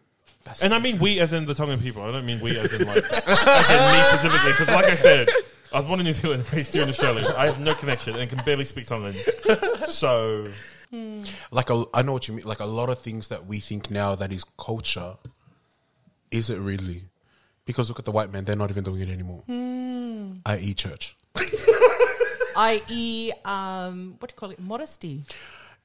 And 0.64 0.74
I 0.74 0.80
mean 0.80 1.00
we 1.00 1.20
as 1.20 1.34
in 1.34 1.46
the 1.46 1.54
Tongan 1.56 1.80
people. 1.82 2.04
I 2.04 2.12
don't 2.12 2.26
mean 2.26 2.40
we 2.40 2.58
as 2.58 2.72
in 2.74 2.86
like 2.86 3.04
as 3.12 3.70
in 3.70 3.82
me 3.94 4.00
specifically. 4.10 4.52
Because 4.52 4.70
like 4.70 4.86
I 4.86 4.96
said, 4.96 5.28
I 5.74 5.78
was 5.78 5.86
born 5.86 6.00
in 6.00 6.06
New 6.06 6.14
Zealand, 6.14 6.46
raised 6.54 6.72
here 6.74 6.84
in 6.84 6.90
Australia. 6.90 7.34
I 7.38 7.46
have 7.48 7.60
no 7.60 7.74
connection 7.74 8.16
and 8.16 8.30
can 8.30 8.40
barely 8.46 8.66
speak 8.66 8.86
Tongan. 8.86 9.14
So 9.88 10.50
like 11.52 11.70
a, 11.70 11.86
I 11.94 12.02
know 12.02 12.14
what 12.14 12.28
you 12.28 12.34
mean. 12.34 12.46
Like 12.46 12.60
a 12.60 12.66
lot 12.66 12.90
of 12.90 13.00
things 13.00 13.30
that 13.30 13.46
we 13.46 13.60
think 13.60 13.90
now 13.90 14.16
that 14.16 14.32
is 14.32 14.44
culture, 14.58 15.16
is 16.32 16.50
it 16.50 16.60
really? 16.60 17.04
Because 17.66 17.90
look 17.90 18.00
at 18.00 18.06
the 18.06 18.12
white 18.12 18.32
man; 18.32 18.46
they're 18.46 18.56
not 18.56 18.70
even 18.70 18.84
doing 18.84 19.02
it 19.02 19.10
anymore. 19.10 19.44
I.e., 20.46 20.74
church. 20.76 21.16
I.e., 22.56 23.32
um, 23.44 24.16
what 24.20 24.30
do 24.30 24.34
you 24.34 24.38
call 24.38 24.52
it? 24.52 24.60
Modesty. 24.60 25.24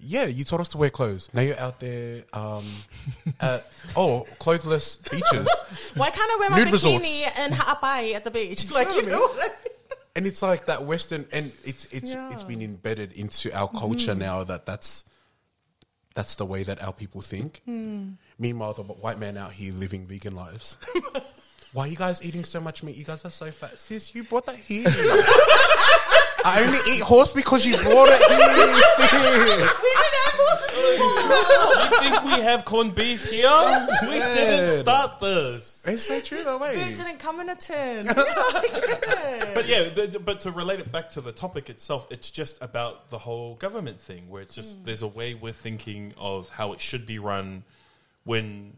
Yeah, 0.02 0.24
you 0.24 0.44
taught 0.44 0.60
us 0.60 0.70
to 0.70 0.78
wear 0.78 0.88
clothes. 0.90 1.30
Now 1.34 1.42
you're 1.42 1.58
out 1.58 1.78
there. 1.80 2.24
Um, 2.32 2.64
at, 3.40 3.66
oh, 3.96 4.26
clothless 4.38 4.96
beaches, 4.96 5.48
Why 5.94 6.10
can't 6.10 6.30
I 6.30 6.36
wear 6.40 6.50
my 6.50 6.58
Nude 6.58 6.68
bikini 6.68 6.72
resorts. 6.72 7.38
and 7.38 7.54
ha'apai 7.54 8.14
at 8.14 8.24
the 8.24 8.30
beach? 8.30 8.70
Like, 8.70 8.94
you 8.94 9.02
know 9.02 9.20
what 9.20 9.38
I 9.38 9.48
mean? 9.48 9.69
And 10.16 10.26
it's 10.26 10.42
like 10.42 10.66
that 10.66 10.84
Western, 10.84 11.26
and 11.32 11.52
it's 11.64 11.86
it's 11.86 12.12
Yeah. 12.12 12.30
it's 12.32 12.44
been 12.44 12.62
embedded 12.62 13.12
into 13.12 13.52
our 13.56 13.68
mm-hmm. 13.68 13.78
culture 13.78 14.14
now 14.14 14.44
that 14.44 14.66
that's 14.66 15.04
that's 16.14 16.34
the 16.34 16.44
way 16.44 16.62
that 16.64 16.82
our 16.82 16.92
people 16.92 17.20
think. 17.20 17.62
Hmm. 17.64 18.12
Meanwhile, 18.38 18.74
the 18.74 18.82
white 18.82 19.18
man 19.18 19.36
out 19.36 19.52
here 19.52 19.72
living 19.72 20.06
vegan 20.06 20.34
lives. 20.34 20.76
Why 21.72 21.84
are 21.84 21.88
you 21.88 21.96
guys 21.96 22.24
eating 22.24 22.44
so 22.44 22.60
much 22.60 22.82
meat? 22.82 22.96
You 22.96 23.04
guys 23.04 23.24
are 23.24 23.30
so 23.30 23.48
fat. 23.52 23.78
Sis, 23.78 24.12
you 24.12 24.24
brought 24.24 24.46
that 24.46 24.56
here. 24.56 24.84
I 26.44 26.64
only 26.64 26.78
eat 26.90 27.02
horse 27.02 27.32
because 27.32 27.66
you 27.66 27.76
brought 27.76 28.08
it 28.08 28.18
here, 28.18 28.80
sis. 28.96 29.80
We 29.80 29.88
didn't 29.88 30.16
have 30.24 30.34
horses 30.36 30.70
before. 30.70 31.82
you 31.82 32.10
think 32.10 32.24
we 32.24 32.42
have 32.42 32.64
corned 32.64 32.94
beef 32.94 33.24
here? 33.26 33.88
We 34.02 34.18
didn't 34.18 34.80
start 34.80 35.20
this. 35.20 35.84
It's 35.86 36.02
so 36.02 36.20
true, 36.20 36.42
though, 36.44 36.58
Food 36.58 36.76
way. 36.76 36.94
didn't 36.94 37.18
come 37.18 37.40
in 37.40 37.48
a 37.48 37.56
tin. 37.56 38.06
Yeah, 38.06 38.12
I 38.16 38.68
get 38.72 39.02
it. 39.02 39.54
But 39.54 39.68
yeah, 39.68 39.90
but, 39.94 40.24
but 40.24 40.40
to 40.42 40.50
relate 40.50 40.80
it 40.80 40.90
back 40.90 41.10
to 41.10 41.20
the 41.20 41.32
topic 41.32 41.68
itself, 41.68 42.06
it's 42.10 42.30
just 42.30 42.58
about 42.60 43.10
the 43.10 43.18
whole 43.18 43.56
government 43.56 44.00
thing, 44.00 44.28
where 44.28 44.42
it's 44.42 44.54
just 44.54 44.80
mm. 44.80 44.84
there's 44.84 45.02
a 45.02 45.08
way 45.08 45.34
we're 45.34 45.52
thinking 45.52 46.12
of 46.18 46.48
how 46.48 46.72
it 46.72 46.80
should 46.80 47.06
be 47.06 47.18
run, 47.18 47.64
when 48.24 48.74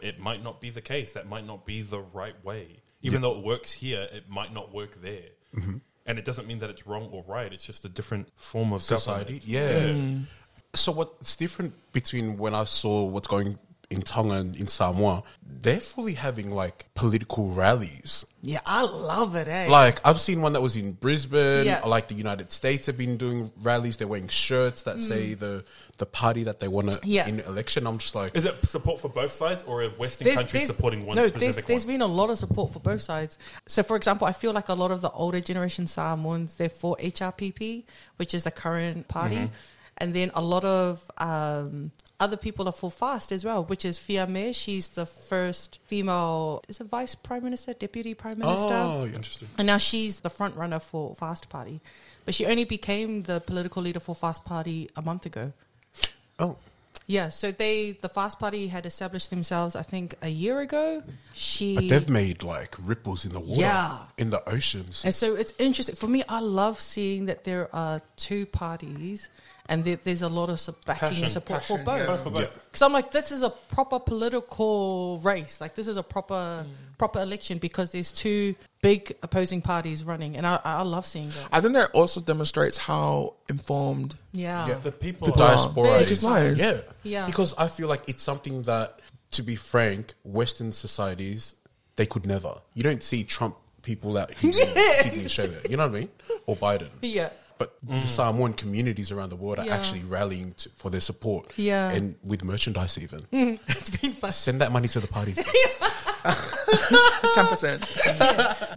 it 0.00 0.18
might 0.18 0.42
not 0.42 0.60
be 0.60 0.70
the 0.70 0.80
case. 0.80 1.14
That 1.14 1.28
might 1.28 1.46
not 1.46 1.64
be 1.64 1.82
the 1.82 2.00
right 2.00 2.42
way. 2.44 2.82
Even 3.02 3.22
though 3.22 3.38
it 3.38 3.44
works 3.44 3.72
here, 3.72 4.06
it 4.12 4.28
might 4.28 4.52
not 4.52 4.74
work 4.74 5.00
there. 5.00 5.30
Mm-hmm. 5.56 5.78
And 6.06 6.18
it 6.18 6.24
doesn't 6.24 6.46
mean 6.46 6.58
that 6.60 6.70
it's 6.70 6.86
wrong 6.86 7.08
or 7.12 7.24
right. 7.26 7.52
It's 7.52 7.64
just 7.64 7.84
a 7.84 7.88
different 7.88 8.28
form 8.36 8.72
of 8.72 8.82
society. 8.82 9.40
government. 9.40 9.46
Yeah. 9.46 9.80
Mm. 9.80 10.22
So 10.74 10.92
what's 10.92 11.36
different 11.36 11.74
between 11.92 12.38
when 12.38 12.54
I 12.54 12.64
saw 12.64 13.04
what's 13.04 13.26
going 13.28 13.58
in 13.90 14.02
Tonga 14.02 14.34
and 14.34 14.56
in 14.56 14.68
Samoa? 14.68 15.22
They're 15.62 15.80
fully 15.80 16.14
having 16.14 16.50
like 16.50 16.86
political 16.94 17.50
rallies. 17.50 18.24
Yeah, 18.42 18.60
I 18.64 18.82
love 18.82 19.36
it, 19.36 19.48
eh? 19.48 19.68
Like 19.68 20.00
I've 20.06 20.18
seen 20.20 20.40
one 20.40 20.54
that 20.54 20.62
was 20.62 20.74
in 20.76 20.92
Brisbane. 20.92 21.66
Yeah. 21.66 21.80
Like 21.84 22.08
the 22.08 22.14
United 22.14 22.50
States 22.52 22.86
have 22.86 22.96
been 22.96 23.18
doing 23.18 23.52
rallies. 23.60 23.98
They're 23.98 24.08
wearing 24.08 24.28
shirts 24.28 24.84
that 24.84 25.00
say 25.02 25.34
the 25.34 25.64
the 25.98 26.06
party 26.06 26.44
that 26.44 26.60
they 26.60 26.68
want 26.68 26.92
to 26.92 26.98
Mm. 26.98 27.02
Yeah. 27.04 27.26
in 27.26 27.40
election. 27.40 27.86
I'm 27.86 27.98
just 27.98 28.14
like, 28.14 28.34
Is 28.34 28.46
it 28.46 28.54
support 28.66 29.00
for 29.00 29.08
both 29.10 29.32
sides, 29.32 29.62
or 29.64 29.82
are 29.82 29.88
Western 29.90 30.34
countries 30.34 30.66
supporting 30.68 31.04
one 31.04 31.16
no, 31.16 31.26
specific 31.26 31.66
there's, 31.66 31.66
there's 31.66 31.86
one? 31.86 31.94
been 31.94 32.00
a 32.02 32.06
lot 32.06 32.30
of 32.30 32.38
support 32.38 32.72
for 32.72 32.80
both 32.80 33.02
sides. 33.02 33.36
So, 33.66 33.82
for 33.82 33.96
example, 33.96 34.26
I 34.26 34.32
feel 34.32 34.52
like 34.52 34.68
a 34.70 34.74
lot 34.74 34.90
of 34.92 35.02
the 35.02 35.10
older 35.10 35.40
generation 35.40 35.86
Samoans, 35.86 36.56
they're 36.56 36.70
for 36.70 36.96
HRPP, 37.00 37.84
which 38.16 38.32
is 38.32 38.44
the 38.44 38.50
current 38.50 39.08
party. 39.08 39.36
Mm-hmm. 39.36 39.54
And 39.98 40.14
then 40.14 40.30
a 40.34 40.40
lot 40.40 40.64
of 40.64 41.10
um, 41.18 41.90
other 42.20 42.36
people 42.36 42.68
are 42.68 42.72
for 42.72 42.90
FAST 42.90 43.32
as 43.32 43.44
well, 43.44 43.64
which 43.64 43.84
is 43.84 43.98
Fiame. 43.98 44.54
She's 44.54 44.88
the 44.88 45.06
first 45.06 45.80
female, 45.86 46.62
is 46.68 46.80
it 46.80 46.86
vice 46.86 47.14
prime 47.14 47.42
minister, 47.42 47.72
deputy 47.72 48.14
prime 48.14 48.38
minister? 48.38 48.74
oh. 48.74 49.04
Interesting. 49.06 49.48
And 49.58 49.66
now 49.66 49.78
she's 49.78 50.20
the 50.20 50.30
front 50.30 50.54
runner 50.56 50.78
for 50.78 51.14
Fast 51.16 51.48
Party. 51.48 51.80
But 52.24 52.34
she 52.34 52.44
only 52.46 52.64
became 52.64 53.22
the 53.22 53.40
political 53.40 53.82
leader 53.82 54.00
for 54.00 54.14
Fast 54.14 54.44
Party 54.44 54.88
a 54.94 55.02
month 55.02 55.24
ago. 55.26 55.52
oh, 56.38 56.56
Yeah, 57.06 57.28
so 57.30 57.50
they 57.50 57.92
the 57.92 58.08
Fast 58.08 58.38
Party 58.38 58.68
had 58.68 58.84
established 58.86 59.30
themselves, 59.30 59.74
I 59.74 59.82
think, 59.82 60.14
a 60.22 60.28
year 60.28 60.60
ago. 60.60 61.02
She 61.32 61.74
but 61.76 61.88
they've 61.88 62.08
made 62.08 62.42
like 62.42 62.76
ripples 62.78 63.24
in 63.24 63.32
the 63.32 63.40
water, 63.40 63.62
Yeah. 63.62 63.98
in 64.18 64.30
the 64.30 64.46
oceans. 64.48 65.04
and 65.04 65.14
so 65.14 65.34
it's 65.34 65.52
interesting 65.58 65.96
for 65.96 66.06
me. 66.08 66.22
I 66.28 66.40
love 66.40 66.80
seeing 66.80 67.26
that 67.26 67.44
there 67.44 67.74
are 67.74 68.02
two 68.16 68.44
parties, 68.46 69.30
and 69.70 69.84
there, 69.84 69.96
there's 69.96 70.22
a 70.22 70.28
lot 70.28 70.50
of 70.50 70.60
su- 70.60 70.74
backing 70.84 71.08
Passion. 71.08 71.22
and 71.24 71.32
support 71.32 71.60
Passion, 71.60 71.78
for 71.78 71.84
both. 71.84 71.98
yeah. 72.00 72.06
Both. 72.30 72.40
Yeah. 72.40 72.46
Because 72.66 72.82
I'm 72.82 72.92
like, 72.92 73.10
this 73.12 73.32
is 73.32 73.42
a 73.42 73.50
proper 73.50 73.98
political 73.98 75.18
race. 75.22 75.60
Like 75.60 75.74
this 75.74 75.88
is 75.88 75.96
a 75.96 76.02
proper 76.02 76.66
mm. 76.66 76.98
proper 76.98 77.20
election 77.20 77.58
because 77.58 77.92
there's 77.92 78.12
two 78.12 78.54
big 78.82 79.16
opposing 79.22 79.62
parties 79.62 80.04
running, 80.04 80.36
and 80.36 80.46
I, 80.46 80.60
I 80.64 80.82
love 80.82 81.06
seeing 81.06 81.28
that. 81.28 81.48
I 81.52 81.60
think 81.60 81.74
that 81.74 81.90
also 81.92 82.20
demonstrates 82.20 82.76
how 82.78 83.34
informed. 83.48 84.16
Yeah, 84.32 84.68
Yeah. 84.68 84.74
The 84.82 84.92
people, 84.92 85.28
People 85.28 85.42
are- 85.42 85.46
are- 85.46 85.54
diaspora 85.54 85.98
Which 85.98 86.10
is 86.10 86.22
nice. 86.22 86.58
Yeah. 86.58 86.80
Yeah. 87.02 87.26
Because 87.26 87.54
I 87.56 87.68
feel 87.68 87.88
like 87.88 88.02
it's 88.08 88.22
something 88.22 88.62
that, 88.62 89.00
to 89.32 89.42
be 89.42 89.56
frank, 89.56 90.14
Western 90.24 90.72
societies, 90.72 91.54
they 91.96 92.06
could 92.06 92.26
never. 92.26 92.60
You 92.74 92.82
don't 92.82 93.02
see 93.02 93.24
Trump 93.24 93.56
people 93.82 94.16
out 94.18 94.32
here 94.34 94.50
in 94.50 94.54
Sydney, 95.02 95.24
Australia. 95.24 95.58
You 95.68 95.76
know 95.76 95.86
what 95.86 95.96
I 95.96 96.00
mean? 96.00 96.08
Or 96.46 96.56
Biden. 96.56 96.90
yeah. 97.02 97.30
But 97.60 97.76
the 97.82 97.92
mm. 97.92 98.04
Samoan 98.04 98.54
communities 98.54 99.12
around 99.12 99.28
the 99.28 99.36
world 99.36 99.58
are 99.58 99.66
Yeah. 99.66 99.76
actually 99.76 100.00
rallying 100.00 100.54
to, 100.54 100.70
for 100.70 100.88
their 100.88 101.02
support. 101.02 101.52
Yeah. 101.56 101.90
And 101.90 102.16
with 102.24 102.42
merchandise 102.42 102.96
even. 102.96 103.26
Mm. 103.30 103.58
it's 103.68 103.90
been 103.90 104.14
fun. 104.14 104.32
Send 104.32 104.62
that 104.62 104.72
money 104.72 104.88
to 104.88 104.98
the 104.98 105.06
parties. 105.06 105.36
Ten 107.34 107.46
percent. 107.46 107.84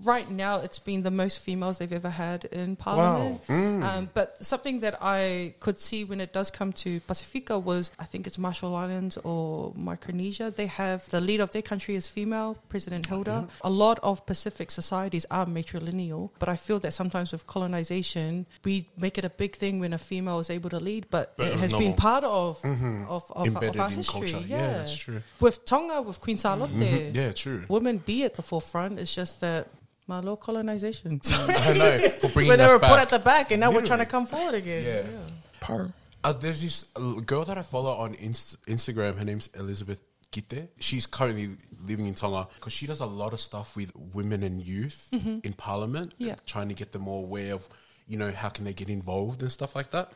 right 0.04 0.30
now 0.30 0.60
it's 0.60 0.80
been 0.80 1.04
the 1.04 1.12
most 1.12 1.40
females 1.40 1.78
they've 1.78 1.92
ever 1.92 2.10
had 2.10 2.46
in 2.46 2.76
parliament. 2.76 3.46
Mm. 3.48 3.84
Um, 3.84 4.10
but 4.14 4.44
something 4.46 4.80
that 4.82 4.98
I 5.02 5.56
could 5.60 5.80
see 5.80 6.04
when 6.04 6.20
it 6.22 6.34
does 6.34 6.52
come 6.52 6.74
to 6.74 7.00
Pacifica 7.02 7.58
was 7.60 7.92
I 8.00 8.06
think 8.06 8.28
it's 8.28 8.38
Marshall 8.38 8.76
Islands 8.76 9.18
or 9.18 9.74
Micronesia. 9.76 10.52
They 10.52 10.68
have 10.68 11.10
the 11.10 11.22
leader 11.22 11.44
of 11.44 11.52
their 11.52 11.62
country 11.62 11.96
is 11.96 12.08
female, 12.08 12.58
President 12.70 13.08
Hilda. 13.08 13.48
A 13.62 13.70
lot 13.70 14.00
of 14.04 14.26
Pacific 14.26 14.72
societies 14.72 15.26
are 15.32 15.46
matrilineal, 15.46 16.30
but 16.40 16.50
I 16.50 16.56
feel 16.56 16.80
that 16.80 16.94
sometimes 16.94 17.32
with 17.32 17.48
colonization 17.48 18.46
we 18.64 18.90
make 18.98 19.18
it 19.18 19.26
a 19.26 19.30
big 19.30 19.56
thing 19.56 19.80
when 19.80 19.94
a 19.94 19.98
female 19.98 20.40
is 20.40 20.50
able 20.50 20.70
to 20.70 20.80
lead, 20.80 21.08
but, 21.10 21.36
But 21.38 21.48
it 21.48 21.54
it's 21.54 21.62
has 21.62 21.74
been 21.74 21.94
part 21.96 22.24
of 22.24 22.64
of, 22.64 23.32
of, 23.32 23.56
of 23.56 23.80
our 23.80 23.90
history. 23.90 24.32
Yeah. 24.32 24.64
Yeah, 24.64 24.78
that's 24.78 24.96
true. 24.96 25.22
With 25.40 25.66
Tonga, 25.66 26.02
with 26.02 26.20
Queen 26.22 26.38
Salote, 26.38 26.70
mm-hmm. 26.70 26.84
Mm-hmm. 26.84 27.18
Yeah, 27.18 27.32
true. 27.34 27.66
women 27.68 27.98
be 28.06 28.24
at 28.24 28.36
the 28.36 28.42
forefront. 28.42 29.00
It's 29.00 29.14
just 29.14 29.42
that 29.42 29.68
my 30.08 30.20
law 30.20 30.36
colonization. 30.36 31.22
I 31.32 31.74
know 31.74 32.00
for 32.20 32.30
bringing 32.34 32.50
Where 32.50 32.58
they 32.58 32.68
were 32.68 32.80
back. 32.80 32.92
put 32.92 33.00
at 33.00 33.10
the 33.10 33.20
back, 33.20 33.52
and 33.52 33.60
now 33.60 33.72
we're 33.72 33.86
trying 33.86 34.00
to 34.00 34.06
come 34.06 34.26
forward 34.28 34.56
again. 34.56 34.84
Yeah. 34.86 35.20
Per. 35.60 35.94
Uh, 36.24 36.34
there's 36.34 36.62
this 36.62 36.84
girl 37.26 37.44
that 37.46 37.58
I 37.58 37.64
follow 37.64 37.92
on 37.96 38.16
Inst- 38.16 38.64
Instagram. 38.66 39.18
Her 39.18 39.26
name's 39.26 39.50
Elizabeth 39.56 40.02
Gite. 40.32 40.70
She's 40.80 41.06
currently 41.06 41.58
living 41.86 42.08
in 42.08 42.14
Tonga 42.16 42.48
because 42.56 42.74
she 42.74 42.88
does 42.88 43.02
a 43.02 43.06
lot 43.06 43.34
of 43.34 43.42
stuff 43.42 43.76
with 43.76 43.92
women 44.14 44.42
and 44.44 44.62
youth 44.62 45.10
in 45.12 45.54
Parliament. 45.54 46.14
Yeah. 46.18 46.36
trying 46.46 46.70
to 46.70 46.74
get 46.74 46.92
them 46.94 47.04
more 47.04 47.24
aware 47.24 47.54
of, 47.54 47.68
you 48.08 48.18
know, 48.18 48.32
how 48.32 48.50
can 48.50 48.64
they 48.66 48.74
get 48.74 48.90
involved 48.90 49.42
and 49.42 49.52
stuff 49.52 49.76
like 49.76 49.92
that. 49.92 50.12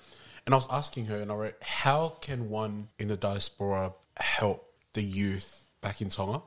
And 0.45 0.55
I 0.55 0.57
was 0.57 0.67
asking 0.71 1.05
her, 1.07 1.17
and 1.17 1.29
I 1.29 1.35
wrote, 1.35 1.55
how 1.61 2.15
can 2.21 2.49
one 2.49 2.87
in 2.97 3.09
the 3.09 3.17
diaspora 3.17 3.91
help 4.15 4.65
the 4.93 5.03
youth 5.03 5.66
back 5.81 6.01
in 6.01 6.09
Tonga? 6.09 6.41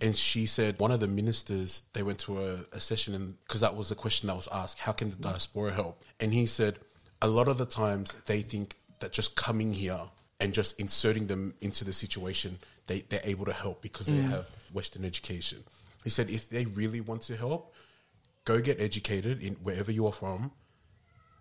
And 0.00 0.16
she 0.16 0.46
said 0.46 0.78
one 0.78 0.90
of 0.90 1.00
the 1.00 1.08
ministers 1.08 1.82
they 1.92 2.02
went 2.02 2.18
to 2.20 2.44
a, 2.44 2.58
a 2.72 2.80
session 2.80 3.14
and 3.14 3.36
because 3.46 3.60
that 3.60 3.76
was 3.76 3.88
the 3.88 3.94
question 3.94 4.26
that 4.28 4.36
was 4.36 4.48
asked, 4.52 4.78
how 4.80 4.92
can 4.92 5.10
the 5.10 5.16
diaspora 5.16 5.72
help? 5.72 6.02
And 6.20 6.32
he 6.32 6.46
said 6.46 6.78
a 7.22 7.28
lot 7.28 7.48
of 7.48 7.58
the 7.58 7.66
times 7.66 8.14
they 8.26 8.42
think 8.42 8.76
that 9.00 9.12
just 9.12 9.36
coming 9.36 9.72
here 9.72 10.00
and 10.40 10.52
just 10.52 10.78
inserting 10.78 11.26
them 11.26 11.54
into 11.60 11.84
the 11.84 11.92
situation, 11.92 12.58
they, 12.86 13.00
they're 13.00 13.20
able 13.24 13.44
to 13.46 13.52
help 13.52 13.82
because 13.82 14.06
they 14.06 14.12
mm. 14.12 14.28
have 14.28 14.48
Western 14.72 15.04
education. 15.04 15.64
He 16.04 16.10
said 16.10 16.30
if 16.30 16.48
they 16.48 16.66
really 16.66 17.00
want 17.00 17.22
to 17.22 17.36
help, 17.36 17.74
go 18.44 18.60
get 18.60 18.80
educated 18.80 19.42
in 19.42 19.54
wherever 19.54 19.90
you 19.90 20.06
are 20.06 20.12
from, 20.12 20.52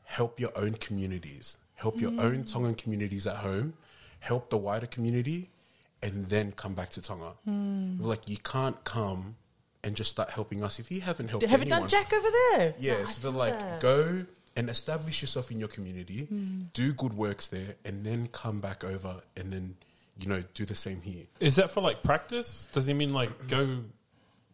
help 0.04 0.39
your 0.39 0.51
own 0.56 0.73
communities, 0.73 1.58
help 1.75 1.99
your 1.99 2.12
mm. 2.12 2.21
own 2.21 2.43
Tongan 2.45 2.75
communities 2.75 3.28
at 3.28 3.38
home, 3.38 3.73
help 4.19 4.49
the 4.49 4.58
wider 4.58 4.88
community, 4.88 5.51
and 6.05 6.25
then 6.27 6.51
come 6.51 6.73
back 6.75 6.89
to 6.91 7.01
Tonga. 7.01 7.31
Hmm. 7.45 7.97
Like 7.99 8.29
you 8.29 8.37
can't 8.37 8.81
come 8.83 9.35
and 9.83 9.95
just 9.95 10.11
start 10.11 10.29
helping 10.29 10.63
us 10.63 10.79
if 10.79 10.91
you 10.91 11.01
haven't 11.01 11.29
helped. 11.29 11.43
They 11.45 11.49
haven't 11.49 11.69
done. 11.69 11.87
Jack 11.87 12.13
over 12.13 12.27
there. 12.51 12.75
Yeah, 12.79 13.05
so 13.05 13.21
they're 13.21 13.37
like 13.37 13.79
go 13.81 14.25
and 14.55 14.69
establish 14.69 15.21
yourself 15.21 15.51
in 15.51 15.57
your 15.57 15.67
community, 15.67 16.25
hmm. 16.25 16.61
do 16.73 16.93
good 16.93 17.13
works 17.13 17.47
there, 17.47 17.75
and 17.83 18.05
then 18.05 18.27
come 18.31 18.59
back 18.61 18.83
over 18.83 19.21
and 19.35 19.51
then 19.51 19.75
you 20.19 20.27
know 20.29 20.43
do 20.53 20.65
the 20.65 20.75
same 20.75 21.01
here. 21.01 21.23
Is 21.39 21.55
that 21.55 21.71
for 21.71 21.81
like 21.81 22.03
practice? 22.03 22.69
Does 22.71 22.85
he 22.85 22.93
mean 22.93 23.13
like 23.13 23.47
go 23.47 23.79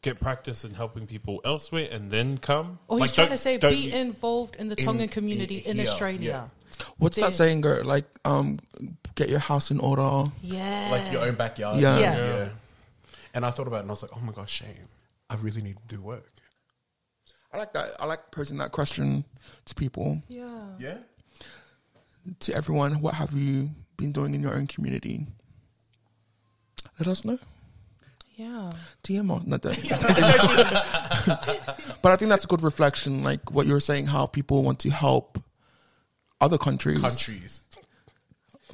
get 0.01 0.19
practice 0.19 0.63
in 0.65 0.73
helping 0.73 1.05
people 1.05 1.41
elsewhere 1.45 1.87
and 1.91 2.09
then 2.09 2.37
come? 2.37 2.79
Or 2.87 2.97
he's 2.97 3.01
Like, 3.01 3.13
trying 3.13 3.29
to 3.29 3.37
say 3.37 3.57
be 3.57 3.75
you- 3.75 3.93
involved 3.93 4.55
in 4.55 4.67
the 4.69 4.75
In- 4.79 4.85
Tongan 4.85 5.09
community 5.09 5.57
in- 5.57 5.71
in, 5.71 5.77
here, 5.77 5.85
Australia. 5.87 6.51
What's 7.01 7.17
that 7.17 7.33
saying? 7.33 7.61
Go 7.61 7.81
like 7.83 8.05
um, 8.25 8.59
get 9.15 9.27
your 9.27 9.39
house 9.39 9.71
in 9.71 9.79
order. 9.79 10.31
Yeah. 10.43 10.89
like 10.91 11.11
your 11.11 11.23
own 11.23 11.33
backyard. 11.33 11.79
Yeah. 11.79 11.97
Yeah. 11.97 12.15
yeah. 12.15 12.49
And 13.33 13.43
I 13.43 13.49
thought 13.49 13.65
about 13.65 13.77
it 13.77 13.81
and 13.81 13.89
I 13.89 13.93
was 13.93 14.03
like, 14.03 14.11
oh 14.15 14.19
my 14.19 14.31
gosh, 14.31 14.51
shame. 14.51 14.87
I 15.27 15.35
really 15.37 15.63
need 15.63 15.77
to 15.77 15.95
do 15.95 15.99
work. 16.01 16.29
I 17.51 17.57
like 17.57 17.73
that. 17.73 17.95
I 17.99 18.05
like 18.05 18.29
posing 18.29 18.59
that 18.59 18.71
question 18.71 19.25
to 19.65 19.73
people, 19.73 20.21
Yeah. 20.27 20.63
Yeah. 20.77 20.97
to 22.41 22.53
everyone. 22.53 23.01
What 23.01 23.15
have 23.15 23.33
you 23.33 23.71
been 23.97 24.11
doing 24.11 24.35
in 24.35 24.43
your 24.43 24.53
own 24.53 24.67
community? 24.67 25.25
Let 26.99 27.07
us 27.07 27.25
know. 27.25 27.39
Yeah. 28.35 28.73
DM 29.03 29.35
us. 29.35 29.47
Not 29.47 29.61
that. 29.63 29.75
but 32.03 32.11
I 32.11 32.15
think 32.15 32.29
that's 32.29 32.43
a 32.45 32.47
good 32.47 32.61
reflection, 32.61 33.23
like 33.23 33.49
what 33.51 33.65
you 33.65 33.73
were 33.73 33.79
saying, 33.79 34.05
how 34.05 34.27
people 34.27 34.61
want 34.61 34.77
to 34.81 34.91
help 34.91 35.41
other 36.41 36.57
countries. 36.57 36.99
Countries. 36.99 37.61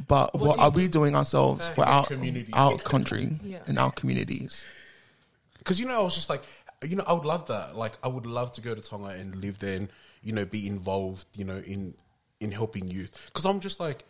But 0.07 0.33
what, 0.39 0.55
do 0.55 0.61
are 0.61 0.69
we 0.69 0.87
doing 0.87 1.15
ourselves 1.15 1.67
for 1.69 1.83
our 1.83 2.05
community? 2.05 2.51
our 2.53 2.77
country 2.77 3.39
Yeah. 3.43 3.59
and 3.67 3.79
our 3.79 3.91
communities? 3.91 4.65
Because, 5.57 5.79
you 5.79 5.87
know, 5.87 5.99
I 5.99 6.03
was 6.03 6.15
just 6.15 6.29
like, 6.29 6.43
you 6.83 6.95
know, 6.95 7.03
I 7.07 7.13
would 7.13 7.25
love 7.25 7.47
that. 7.47 7.75
Like, 7.75 7.97
I 8.03 8.07
would 8.07 8.25
love 8.25 8.51
to 8.53 8.61
go 8.61 8.75
to 8.75 8.81
Tonga 8.81 9.09
and 9.09 9.35
live 9.35 9.59
there 9.59 9.75
and, 9.75 9.89
you 10.21 10.33
know, 10.33 10.45
be 10.45 10.67
involved, 10.67 11.25
you 11.35 11.45
know, 11.45 11.57
in 11.57 11.95
in 12.39 12.51
helping 12.51 12.87
youth. 12.87 13.19
Because 13.27 13.45
I'm 13.45 13.59
just 13.59 13.79
like, 13.79 14.05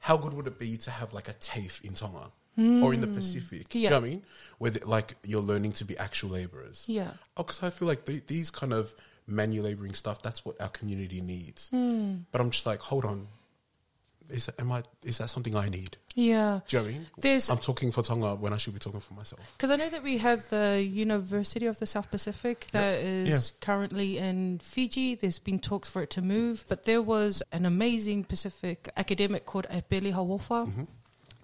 how 0.00 0.18
good 0.18 0.34
would 0.34 0.46
it 0.46 0.58
be 0.58 0.76
to 0.76 0.90
have 0.90 1.14
like 1.14 1.28
a 1.28 1.32
TAFE 1.32 1.80
in 1.82 1.94
Tonga? 1.94 2.30
Or 2.56 2.94
in 2.94 3.00
the 3.00 3.08
hmm. 3.08 3.16
Pacific, 3.16 3.74
you 3.74 3.82
know 3.82 3.96
Yeah. 3.96 3.98
what 3.98 4.06
I 4.06 4.08
mean? 4.10 4.22
Where 4.58 4.70
the, 4.70 4.88
like 4.88 5.16
you're 5.24 5.42
learning 5.42 5.72
to 5.72 5.84
be 5.84 5.98
actual 5.98 6.30
laborers. 6.30 6.84
Yeah. 6.86 7.10
Oh, 7.36 7.42
because 7.42 7.60
I 7.64 7.70
feel 7.70 7.88
like 7.88 8.04
th- 8.04 8.28
these 8.28 8.48
kind 8.48 8.72
of 8.72 8.94
manual 9.26 9.64
laboring 9.64 9.94
stuff, 9.94 10.22
that's 10.22 10.44
what 10.44 10.60
our 10.60 10.68
community 10.68 11.20
needs. 11.20 11.68
Hmm. 11.70 12.16
But 12.32 12.40
I'm 12.40 12.50
just 12.50 12.66
like, 12.66 12.80
hold 12.80 13.04
on, 13.04 13.28
is 14.30 14.46
that, 14.46 14.58
am 14.58 14.72
I? 14.72 14.82
Is 15.02 15.18
that 15.18 15.28
something 15.28 15.54
I 15.54 15.68
need? 15.68 15.98
Yeah. 16.14 16.60
Do 16.66 16.76
you 16.76 16.82
know 16.82 16.84
what 16.88 16.94
I 16.94 16.98
mean? 16.98 17.06
There's- 17.18 17.50
I'm 17.50 17.58
talking 17.58 17.92
for 17.92 18.02
Tonga 18.02 18.36
when 18.36 18.52
I 18.54 18.56
should 18.56 18.72
be 18.72 18.78
talking 18.80 19.00
for 19.00 19.12
myself. 19.14 19.40
Because 19.56 19.70
I 19.70 19.76
know 19.76 19.90
that 19.90 20.02
we 20.02 20.16
have 20.18 20.48
the 20.48 20.82
University 20.82 21.66
of 21.66 21.78
the 21.78 21.86
South 21.86 22.10
Pacific 22.10 22.66
that 22.72 23.00
is 23.00 23.52
currently 23.60 24.16
in 24.18 24.60
Fiji. 24.60 25.14
There's 25.14 25.38
been 25.38 25.58
talks 25.58 25.90
for 25.90 26.02
it 26.02 26.10
to 26.10 26.22
move, 26.22 26.64
but 26.68 26.84
there 26.84 27.02
was 27.02 27.42
an 27.52 27.66
amazing 27.66 28.24
Pacific 28.24 28.88
academic 28.96 29.44
called 29.44 29.66
Epeli 29.70 30.12
Hau'ofa. 30.14 30.86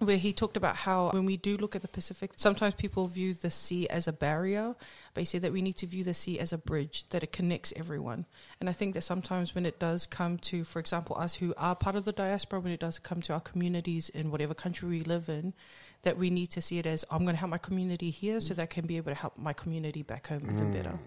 Where 0.01 0.17
he 0.17 0.33
talked 0.33 0.57
about 0.57 0.77
how 0.77 1.11
when 1.11 1.25
we 1.25 1.37
do 1.37 1.57
look 1.57 1.75
at 1.75 1.83
the 1.83 1.87
Pacific, 1.87 2.31
sometimes 2.35 2.73
people 2.73 3.05
view 3.05 3.35
the 3.35 3.51
sea 3.51 3.87
as 3.87 4.07
a 4.07 4.11
barrier, 4.11 4.73
but 5.13 5.21
he 5.21 5.25
said 5.25 5.43
that 5.43 5.53
we 5.53 5.61
need 5.61 5.77
to 5.77 5.85
view 5.85 6.03
the 6.03 6.15
sea 6.15 6.39
as 6.39 6.51
a 6.51 6.57
bridge, 6.57 7.07
that 7.09 7.21
it 7.21 7.31
connects 7.31 7.71
everyone. 7.75 8.25
And 8.59 8.67
I 8.67 8.73
think 8.73 8.95
that 8.95 9.03
sometimes 9.03 9.53
when 9.53 9.63
it 9.63 9.77
does 9.77 10.07
come 10.07 10.39
to, 10.39 10.63
for 10.63 10.79
example, 10.79 11.15
us 11.19 11.35
who 11.35 11.53
are 11.55 11.75
part 11.75 11.95
of 11.95 12.05
the 12.05 12.11
diaspora, 12.11 12.61
when 12.61 12.71
it 12.71 12.79
does 12.79 12.97
come 12.97 13.21
to 13.21 13.33
our 13.33 13.39
communities 13.39 14.09
in 14.09 14.31
whatever 14.31 14.55
country 14.55 14.89
we 14.89 15.01
live 15.01 15.29
in, 15.29 15.53
that 16.01 16.17
we 16.17 16.31
need 16.31 16.47
to 16.47 16.61
see 16.61 16.79
it 16.79 16.87
as 16.87 17.05
I'm 17.11 17.23
going 17.25 17.35
to 17.35 17.39
help 17.39 17.51
my 17.51 17.59
community 17.59 18.09
here 18.09 18.39
so 18.39 18.55
that 18.55 18.63
I 18.63 18.65
can 18.65 18.87
be 18.87 18.97
able 18.97 19.11
to 19.11 19.19
help 19.19 19.37
my 19.37 19.53
community 19.53 20.01
back 20.01 20.27
home 20.27 20.41
even 20.45 20.71
mm. 20.71 20.73
better. 20.73 20.97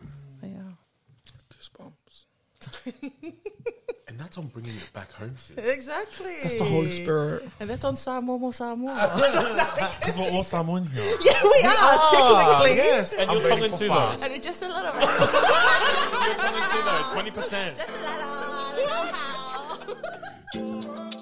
Yeah. 0.40 0.70
And 4.14 4.20
that's 4.22 4.38
on 4.38 4.46
bringing 4.46 4.70
it 4.76 4.90
back 4.92 5.10
home. 5.10 5.34
Sis. 5.36 5.56
Exactly. 5.58 6.34
That's 6.44 6.58
the 6.58 6.62
Holy 6.64 6.92
Spirit. 6.92 7.48
And 7.58 7.68
that's 7.68 7.84
on 7.84 7.96
Samoa 7.96 8.38
Mo 8.38 8.52
Samoa. 8.52 9.10
Because 9.98 10.16
we're 10.16 10.30
all 10.30 10.44
Samoan 10.44 10.86
here. 10.86 11.02
yeah, 11.20 11.42
we 11.42 11.48
are, 11.64 11.72
ah, 11.74 12.60
technically. 12.62 12.76
yes, 12.76 13.12
And 13.14 13.28
I'm 13.28 13.38
you're 13.40 13.48
coming 13.48 13.64
Tongan 13.64 13.70
for 13.72 13.78
too, 13.78 13.88
fast. 13.88 14.20
though. 14.20 14.26
And 14.26 14.34
it's 14.36 14.46
just 14.46 14.62
a 14.62 14.68
little 14.68 14.92
bit. 14.92 15.00
You're 15.08 16.36
Tongan 16.36 16.70
too, 16.70 16.82
though. 16.84 17.10
Twenty 17.12 17.30
percent. 17.32 17.76
just 17.76 17.90
a 17.90 18.02
lot 18.04 18.76
little. 20.54 21.10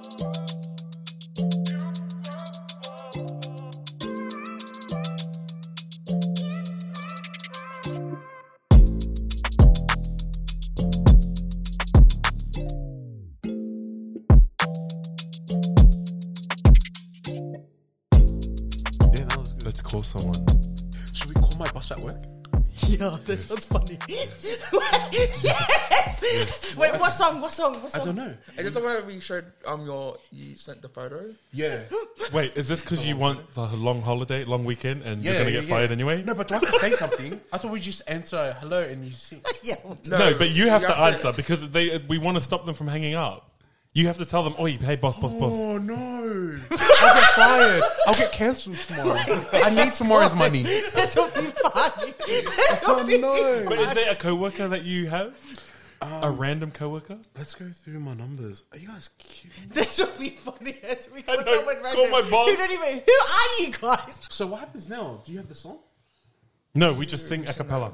that 23.32 23.40
sounds 23.40 23.66
funny. 23.66 23.98
yes. 24.08 24.58
Wait, 26.76 26.92
what 27.00 27.10
song? 27.10 27.40
What 27.40 27.52
song? 27.52 27.74
What 27.82 27.90
song? 27.92 28.00
I 28.00 28.04
song? 28.04 28.14
don't 28.14 28.26
know. 28.26 28.34
Is 28.56 28.64
this 28.64 28.72
the 28.74 28.80
one 28.80 28.94
where 29.04 29.10
you 29.10 29.20
showed 29.20 29.46
um 29.66 29.84
your 29.84 30.16
you 30.30 30.54
sent 30.56 30.82
the 30.82 30.88
photo? 30.88 31.34
Yeah, 31.52 31.80
Wait, 32.32 32.52
is 32.56 32.68
this 32.68 32.80
because 32.80 33.04
you 33.06 33.16
want 33.16 33.54
the 33.54 33.66
long 33.76 34.00
holiday, 34.00 34.44
long 34.44 34.64
weekend, 34.64 35.02
and 35.02 35.22
yeah, 35.22 35.32
you're 35.32 35.40
gonna 35.40 35.50
yeah, 35.50 35.60
get 35.60 35.68
yeah. 35.68 35.74
fired 35.74 35.92
anyway? 35.92 36.22
No, 36.22 36.34
but 36.34 36.48
do 36.48 36.54
I 36.54 36.58
have 36.58 36.72
to 36.72 36.78
say 36.78 36.92
something? 36.92 37.40
I 37.52 37.58
thought 37.58 37.70
we 37.70 37.80
just 37.80 38.02
answer 38.06 38.56
hello 38.60 38.80
and 38.80 39.04
you 39.04 39.12
see. 39.12 39.40
Yeah. 39.62 39.76
No, 40.08 40.36
but 40.36 40.50
you 40.50 40.68
have 40.68 40.82
to 40.82 40.98
answer 40.98 41.32
because 41.32 41.70
they 41.70 41.98
we 42.08 42.18
want 42.18 42.36
to 42.36 42.40
stop 42.40 42.66
them 42.66 42.74
from 42.74 42.88
hanging 42.88 43.14
up. 43.14 43.51
You 43.94 44.06
have 44.06 44.16
to 44.18 44.24
tell 44.24 44.42
them, 44.42 44.54
"Oh, 44.58 44.64
hey, 44.64 44.96
boss, 44.96 45.16
boss, 45.18 45.34
boss." 45.34 45.52
Oh 45.54 45.76
no! 45.76 46.58
I'll 46.70 47.14
get 47.14 47.24
fired. 47.34 47.82
I'll 48.06 48.14
get 48.14 48.32
cancelled 48.32 48.76
tomorrow. 48.76 49.18
I 49.52 49.68
need 49.74 49.92
tomorrow's 49.92 50.34
money. 50.34 50.62
This 50.62 51.14
will 51.14 51.28
be 51.30 51.42
fun. 51.42 52.14
Oh 52.86 53.04
no! 53.06 53.68
But 53.68 53.78
is 53.78 53.92
there 53.94 54.10
a 54.10 54.16
coworker 54.16 54.68
that 54.68 54.84
you 54.84 55.08
have? 55.08 55.34
a 56.00 56.26
Um, 56.26 56.36
random 56.38 56.70
coworker? 56.72 57.18
Let's 57.36 57.54
go 57.54 57.68
through 57.68 58.00
my 58.00 58.14
numbers. 58.14 58.64
Are 58.72 58.78
you 58.78 58.88
guys 58.88 59.10
kidding? 59.18 59.68
This 59.72 59.98
will 59.98 60.06
be 60.18 60.30
funny 60.30 60.76
as 60.82 61.08
we 61.14 61.18
I 61.28 61.36
call 61.36 61.44
know. 61.44 61.52
someone 61.54 61.76
Call 61.82 61.84
random. 61.94 62.10
my 62.10 62.30
boss. 62.30 62.48
Who 62.50 62.56
don't 62.56 62.70
even? 62.72 63.02
Who 63.06 63.12
are 63.12 63.60
you 63.66 63.72
guys? 63.80 64.20
So 64.30 64.46
what 64.46 64.60
happens 64.60 64.88
now? 64.88 65.20
Do 65.24 65.32
you 65.32 65.38
have 65.38 65.48
the 65.48 65.54
song? 65.54 65.78
No, 66.74 66.94
we 66.94 67.04
just 67.06 67.28
sing 67.28 67.46
a 67.46 67.52
cappella. 67.52 67.92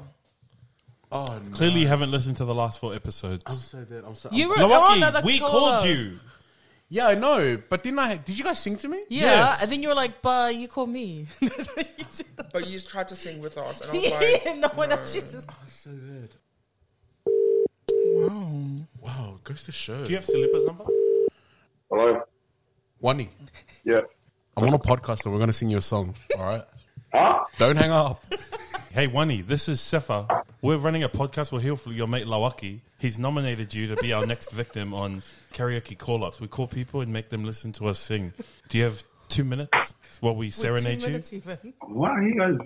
Oh, 1.11 1.25
no. 1.25 1.51
Clearly, 1.55 1.81
you 1.81 1.87
haven't 1.87 2.11
listened 2.11 2.37
to 2.37 2.45
the 2.45 2.53
last 2.53 2.79
four 2.79 2.93
episodes. 2.93 3.43
I'm 3.47 3.55
so 3.55 3.79
dead. 3.83 4.03
I'm 4.05 4.15
so. 4.15 4.29
You 4.31 4.53
I'm- 4.53 4.69
were 4.69 4.75
on 4.75 4.81
Lawaki, 4.81 4.97
another 4.97 5.21
we 5.23 5.39
call. 5.39 5.49
called 5.49 5.87
you. 5.87 6.19
yeah, 6.89 7.07
I 7.07 7.15
know. 7.15 7.57
But 7.69 7.81
didn't 7.83 7.97
I? 7.99 8.17
Did 8.17 8.37
you 8.37 8.43
guys 8.43 8.59
sing 8.59 8.77
to 8.77 8.87
me? 8.87 9.03
Yeah, 9.09 9.25
Yes. 9.25 9.63
and 9.63 9.71
then 9.71 9.81
you 9.81 9.87
were 9.89 9.95
like, 9.95 10.21
"But 10.21 10.55
you 10.55 10.67
called 10.67 10.89
me." 10.89 11.25
That's 11.41 11.67
what 11.75 11.87
you 11.97 12.05
said. 12.09 12.25
But 12.53 12.67
you 12.67 12.79
tried 12.79 13.07
to 13.07 13.15
sing 13.15 13.41
with 13.41 13.57
us, 13.57 13.81
and 13.81 13.89
I 13.89 13.93
was 13.93 14.11
like, 14.11 14.45
yeah, 14.45 14.53
no 14.57 14.67
one 14.69 14.91
else. 14.91 15.15
You 15.15 15.21
just 15.21 15.49
oh, 15.49 15.53
So 15.71 15.89
dead. 15.91 16.29
wow. 17.25 18.85
Wow, 19.01 19.39
goes 19.43 19.63
to 19.63 19.71
show. 19.71 20.03
Do 20.03 20.09
you 20.11 20.15
have 20.17 20.25
Silipa's 20.25 20.65
number? 20.65 20.85
Hello? 21.89 22.21
Wani, 23.01 23.29
Yeah. 23.83 24.01
I'm 24.57 24.65
on 24.67 24.73
a 24.73 24.79
podcast 24.79 25.23
and 25.25 25.33
we're 25.33 25.39
gonna 25.39 25.53
sing 25.53 25.69
you 25.69 25.77
a 25.77 25.81
song. 25.81 26.13
All 26.37 26.45
right. 26.45 26.63
Huh? 27.13 27.45
Don't 27.57 27.77
hang 27.77 27.91
up. 27.91 28.23
Hey, 28.91 29.07
Wani, 29.07 29.41
this 29.41 29.69
is 29.69 29.79
Sefa. 29.79 30.38
We're 30.61 30.77
running 30.77 31.03
a 31.03 31.09
podcast. 31.09 31.51
We're 31.53 31.61
here 31.61 31.75
for 31.77 31.91
your 31.93 32.07
mate 32.07 32.25
Lawaki. 32.27 32.81
He's 32.97 33.17
nominated 33.17 33.73
you 33.73 33.87
to 33.87 33.95
be 34.01 34.11
our 34.11 34.25
next 34.25 34.51
victim 34.51 34.93
on 34.93 35.23
karaoke 35.53 35.97
call 35.97 36.25
ups. 36.25 36.41
We 36.41 36.47
call 36.49 36.67
people 36.67 36.99
and 37.01 37.13
make 37.13 37.29
them 37.29 37.45
listen 37.45 37.71
to 37.73 37.87
us 37.87 37.97
sing. 37.97 38.33
Do 38.67 38.77
you 38.77 38.83
have 38.83 39.01
two 39.29 39.45
minutes 39.45 39.93
while 40.19 40.35
we 40.35 40.49
serenade 40.49 40.99
two 40.99 41.11
you? 41.11 41.21
even. 41.31 41.73
Why 41.81 42.09
are 42.09 42.23
you 42.23 42.35
guys? 42.35 42.57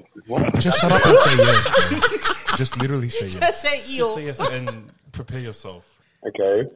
Just 0.60 0.80
shut 0.80 0.92
up 0.92 1.06
and 1.06 1.18
say 1.20 1.38
yes. 1.38 1.90
bro. 1.90 2.58
Just 2.58 2.82
literally 2.82 3.10
say 3.10 3.28
yes. 3.28 3.36
Just 3.40 3.62
say 3.62 3.78
Just 3.78 3.90
eel. 3.92 4.16
say 4.16 4.26
yes 4.26 4.40
and 4.40 4.92
prepare 5.12 5.40
yourself. 5.40 5.86
Okay. 6.28 6.68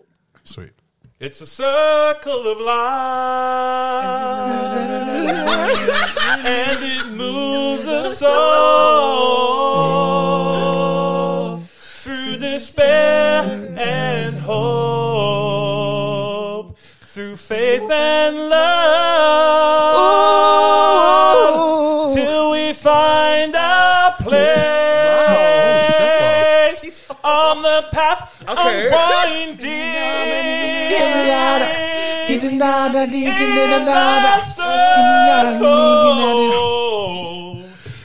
Sweet. 0.43 0.71
It's 1.19 1.41
a 1.41 1.47
circle 1.47 2.47
of 2.51 2.59
life, 2.59 2.75
and 6.45 6.83
it 6.83 7.07
moves 7.07 7.87
us 7.87 8.21
all 8.21 9.86
faith 17.47 17.89
and 17.89 18.49
love, 18.49 18.57
till 22.13 22.51
we 22.51 22.73
find 22.73 23.55
our 23.55 24.11
place 24.17 24.35
on 27.23 27.61
the 27.61 27.85
path 27.93 28.33
Okay. 28.49 28.87
unwinding. 28.87 29.67
In 32.29 32.57
the 32.57 34.41
circle, 34.43 35.63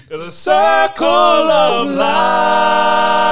the 0.09 0.23
circle 0.23 1.09
of 1.51 1.89
life. 1.97 3.32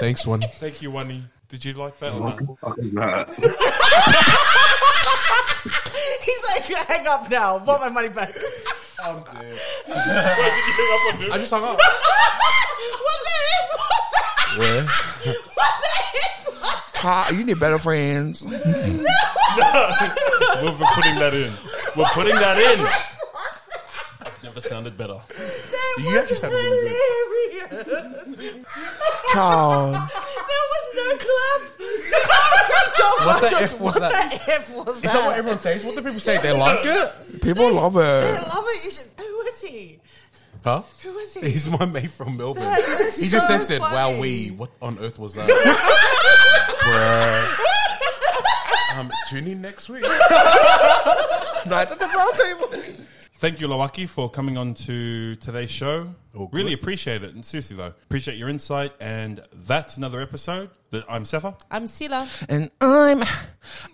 Thanks, 0.00 0.26
Wani. 0.26 0.46
Thank 0.46 0.80
you, 0.80 0.90
Wani. 0.90 1.22
Did 1.48 1.62
you 1.62 1.74
like 1.74 1.98
that 2.00 2.14
or 2.14 2.20
not? 2.20 2.38
Fucking 2.60 2.90
that. 2.92 3.28
He's 6.24 6.42
like, 6.48 6.62
hang 6.86 7.06
up 7.06 7.28
now. 7.30 7.58
Want 7.62 7.82
my 7.82 7.90
money 7.90 8.08
back. 8.08 8.34
I'm 9.04 9.16
dead. 9.16 9.24
Why 9.86 10.04
did 10.54 10.66
you 10.66 10.72
hang 10.72 10.90
up 10.94 11.14
on 11.14 11.20
me? 11.20 11.26
I 11.30 11.36
just 11.36 11.50
hung 11.50 11.62
up. 11.64 11.76
what 11.76 13.20
the 13.26 13.32
heck 13.50 13.66
was 13.76 14.06
that? 14.14 14.56
Where? 14.58 14.84
What 15.54 15.74
the 15.82 15.92
heck 16.00 16.34
was 16.46 17.02
that? 17.02 17.34
You 17.34 17.44
need 17.44 17.60
better 17.60 17.78
friends. 17.78 18.42
We're, 18.46 18.52
we're 20.62 20.92
putting 20.94 21.16
that 21.16 21.34
in. 21.34 21.52
We're 21.94 22.06
putting 22.06 22.36
that 22.36 22.56
in. 22.58 22.86
I've 24.26 24.42
Never 24.42 24.60
sounded 24.62 24.96
better. 24.96 25.20
You 25.98 26.18
actually 26.18 26.36
sounded 26.36 26.56
really 26.56 26.88
Hilarious. 27.68 28.66
Child. 29.32 29.94
There 29.94 30.66
was 30.70 30.84
no 30.96 31.08
clap. 31.16 31.62
Oh, 31.82 31.86
great 32.66 32.90
job, 32.96 33.16
What 33.26 33.40
the 33.40 33.46
F 33.56 33.72
was 33.72 33.80
What 33.80 33.94
that? 34.00 34.10
the 34.46 34.52
F 34.52 34.64
was 34.76 34.84
that? 35.00 35.04
Is 35.06 35.12
that 35.12 35.24
what 35.26 35.36
everyone 35.38 35.60
says? 35.60 35.84
What 35.84 35.94
do 35.94 36.02
people 36.02 36.20
say? 36.20 36.36
They 36.38 36.52
like 36.52 36.84
it? 36.84 37.12
People 37.42 37.72
love 37.72 37.96
I 37.96 38.00
it. 38.00 38.04
love 38.48 38.64
it. 38.66 38.84
You 38.84 38.90
should, 38.90 39.06
who 39.18 39.24
was 39.38 39.60
he? 39.62 39.98
Huh? 40.64 40.82
Who 41.02 41.12
was 41.12 41.32
he? 41.34 41.40
He's 41.50 41.66
my 41.66 41.84
mate 41.86 42.10
from 42.10 42.36
Melbourne. 42.36 42.64
That 42.64 42.78
is 42.80 43.16
He 43.20 43.28
just 43.28 43.46
so 43.48 43.60
said, 43.60 43.80
funny. 43.80 43.94
"Wow, 43.94 44.18
we 44.20 44.50
what 44.50 44.70
on 44.82 44.98
earth 44.98 45.18
was 45.18 45.34
that?" 45.34 45.48
Bruh. 46.80 47.56
Um, 48.98 49.10
tune 49.30 49.46
in 49.46 49.62
next 49.62 49.88
week. 49.88 50.02
Nights 50.02 51.92
at 51.92 51.98
the 51.98 52.06
round 52.14 52.34
table. 52.34 52.68
Thank 53.40 53.58
you, 53.58 53.68
Lawaki, 53.68 54.06
for 54.06 54.28
coming 54.28 54.58
on 54.58 54.74
to 54.74 55.34
today's 55.36 55.70
show. 55.70 56.14
All 56.36 56.48
good. 56.48 56.58
Really 56.58 56.74
appreciate 56.74 57.22
it. 57.24 57.34
And 57.34 57.42
seriously, 57.42 57.74
though, 57.74 57.86
appreciate 57.86 58.36
your 58.36 58.50
insight. 58.50 58.92
And 59.00 59.42
that's 59.64 59.96
another 59.96 60.20
episode. 60.20 60.68
That 60.90 61.06
I'm 61.08 61.22
Sefa. 61.24 61.58
I'm 61.70 61.86
Sila. 61.86 62.28
And 62.50 62.70
I'm, 62.82 63.24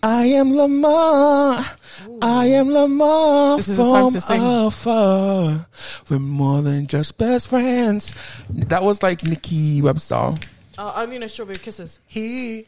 I 0.03 0.27
am 0.27 0.53
Lamar. 0.53 1.65
I 2.21 2.47
am 2.47 2.71
Lamar 2.73 3.59
This 3.59 3.69
is 3.69 3.79
a 3.79 3.83
song 3.85 4.11
from 4.11 4.13
to 4.15 4.21
sing. 4.21 4.41
afar. 4.43 5.67
We're 6.11 6.19
more 6.19 6.61
than 6.63 6.89
just 6.89 7.17
best 7.17 7.47
friends. 7.47 8.13
That 8.51 8.83
was 8.83 9.01
like 9.01 9.23
Nikki 9.23 9.81
Webster. 9.81 10.35
Uh, 10.77 10.93
I 10.93 11.05
only 11.05 11.19
know 11.21 11.29
Strawberry 11.29 11.59
Kisses. 11.59 12.01
He, 12.07 12.67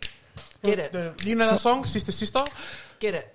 Get 0.62 0.78
it. 0.78 0.92
the, 0.92 1.14
you 1.24 1.34
know 1.34 1.50
that 1.50 1.58
song, 1.58 1.86
Sister 1.86 2.12
Sister? 2.12 2.44
Get 3.00 3.14
it. 3.14 3.32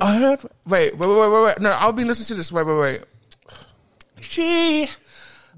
I 0.00 0.16
heard. 0.18 0.42
Wait, 0.66 0.96
wait, 0.96 1.08
wait, 1.08 1.16
wait, 1.30 1.42
wait. 1.44 1.60
No, 1.60 1.70
I'll 1.70 1.92
be 1.92 2.04
listening 2.04 2.26
to 2.26 2.34
this. 2.34 2.52
Wait, 2.52 2.66
wait, 2.66 2.78
wait. 2.78 3.00
She 4.20 4.88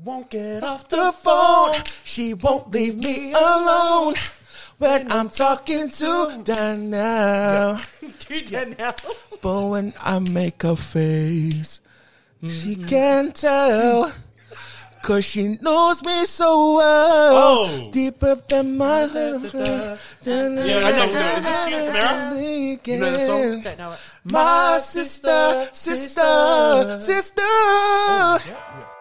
Won't 0.04 0.30
get 0.30 0.62
off 0.62 0.88
the 0.88 1.12
phone. 1.12 1.82
She 2.04 2.34
won't 2.34 2.70
leave 2.70 2.96
me 2.96 3.32
alone 3.32 4.14
when 4.78 5.10
I'm 5.10 5.28
talking 5.28 5.90
to 5.90 6.40
Danielle. 6.44 7.80
That 8.28 8.78
now. 8.78 8.94
But 9.40 9.66
when 9.68 9.94
I 10.00 10.18
make 10.18 10.62
a 10.62 10.76
face, 10.76 11.80
she 12.46 12.76
can't 12.76 13.34
tell. 13.34 14.12
Cause 15.08 15.24
she 15.24 15.56
knows 15.62 16.02
me 16.04 16.26
so 16.26 16.74
well. 16.74 17.32
Oh. 17.34 17.90
Deeper 17.90 18.34
than 18.46 18.76
my 18.76 19.06
heart. 19.06 19.54
Yeah, 19.54 19.96
I 20.26 20.48
know. 20.52 21.08
Is 21.08 21.14
this 21.14 21.64
Tina 21.64 21.80
Tamara? 21.86 22.36
You 22.36 22.98
know 22.98 23.10
the 23.12 23.26
song? 23.26 23.62
Don't 23.62 23.78
know 23.78 23.92
it. 23.92 23.98
My 24.24 24.78
sister, 24.82 25.70
sister, 25.72 27.00
sister. 27.00 27.40
Oh, 27.40 28.94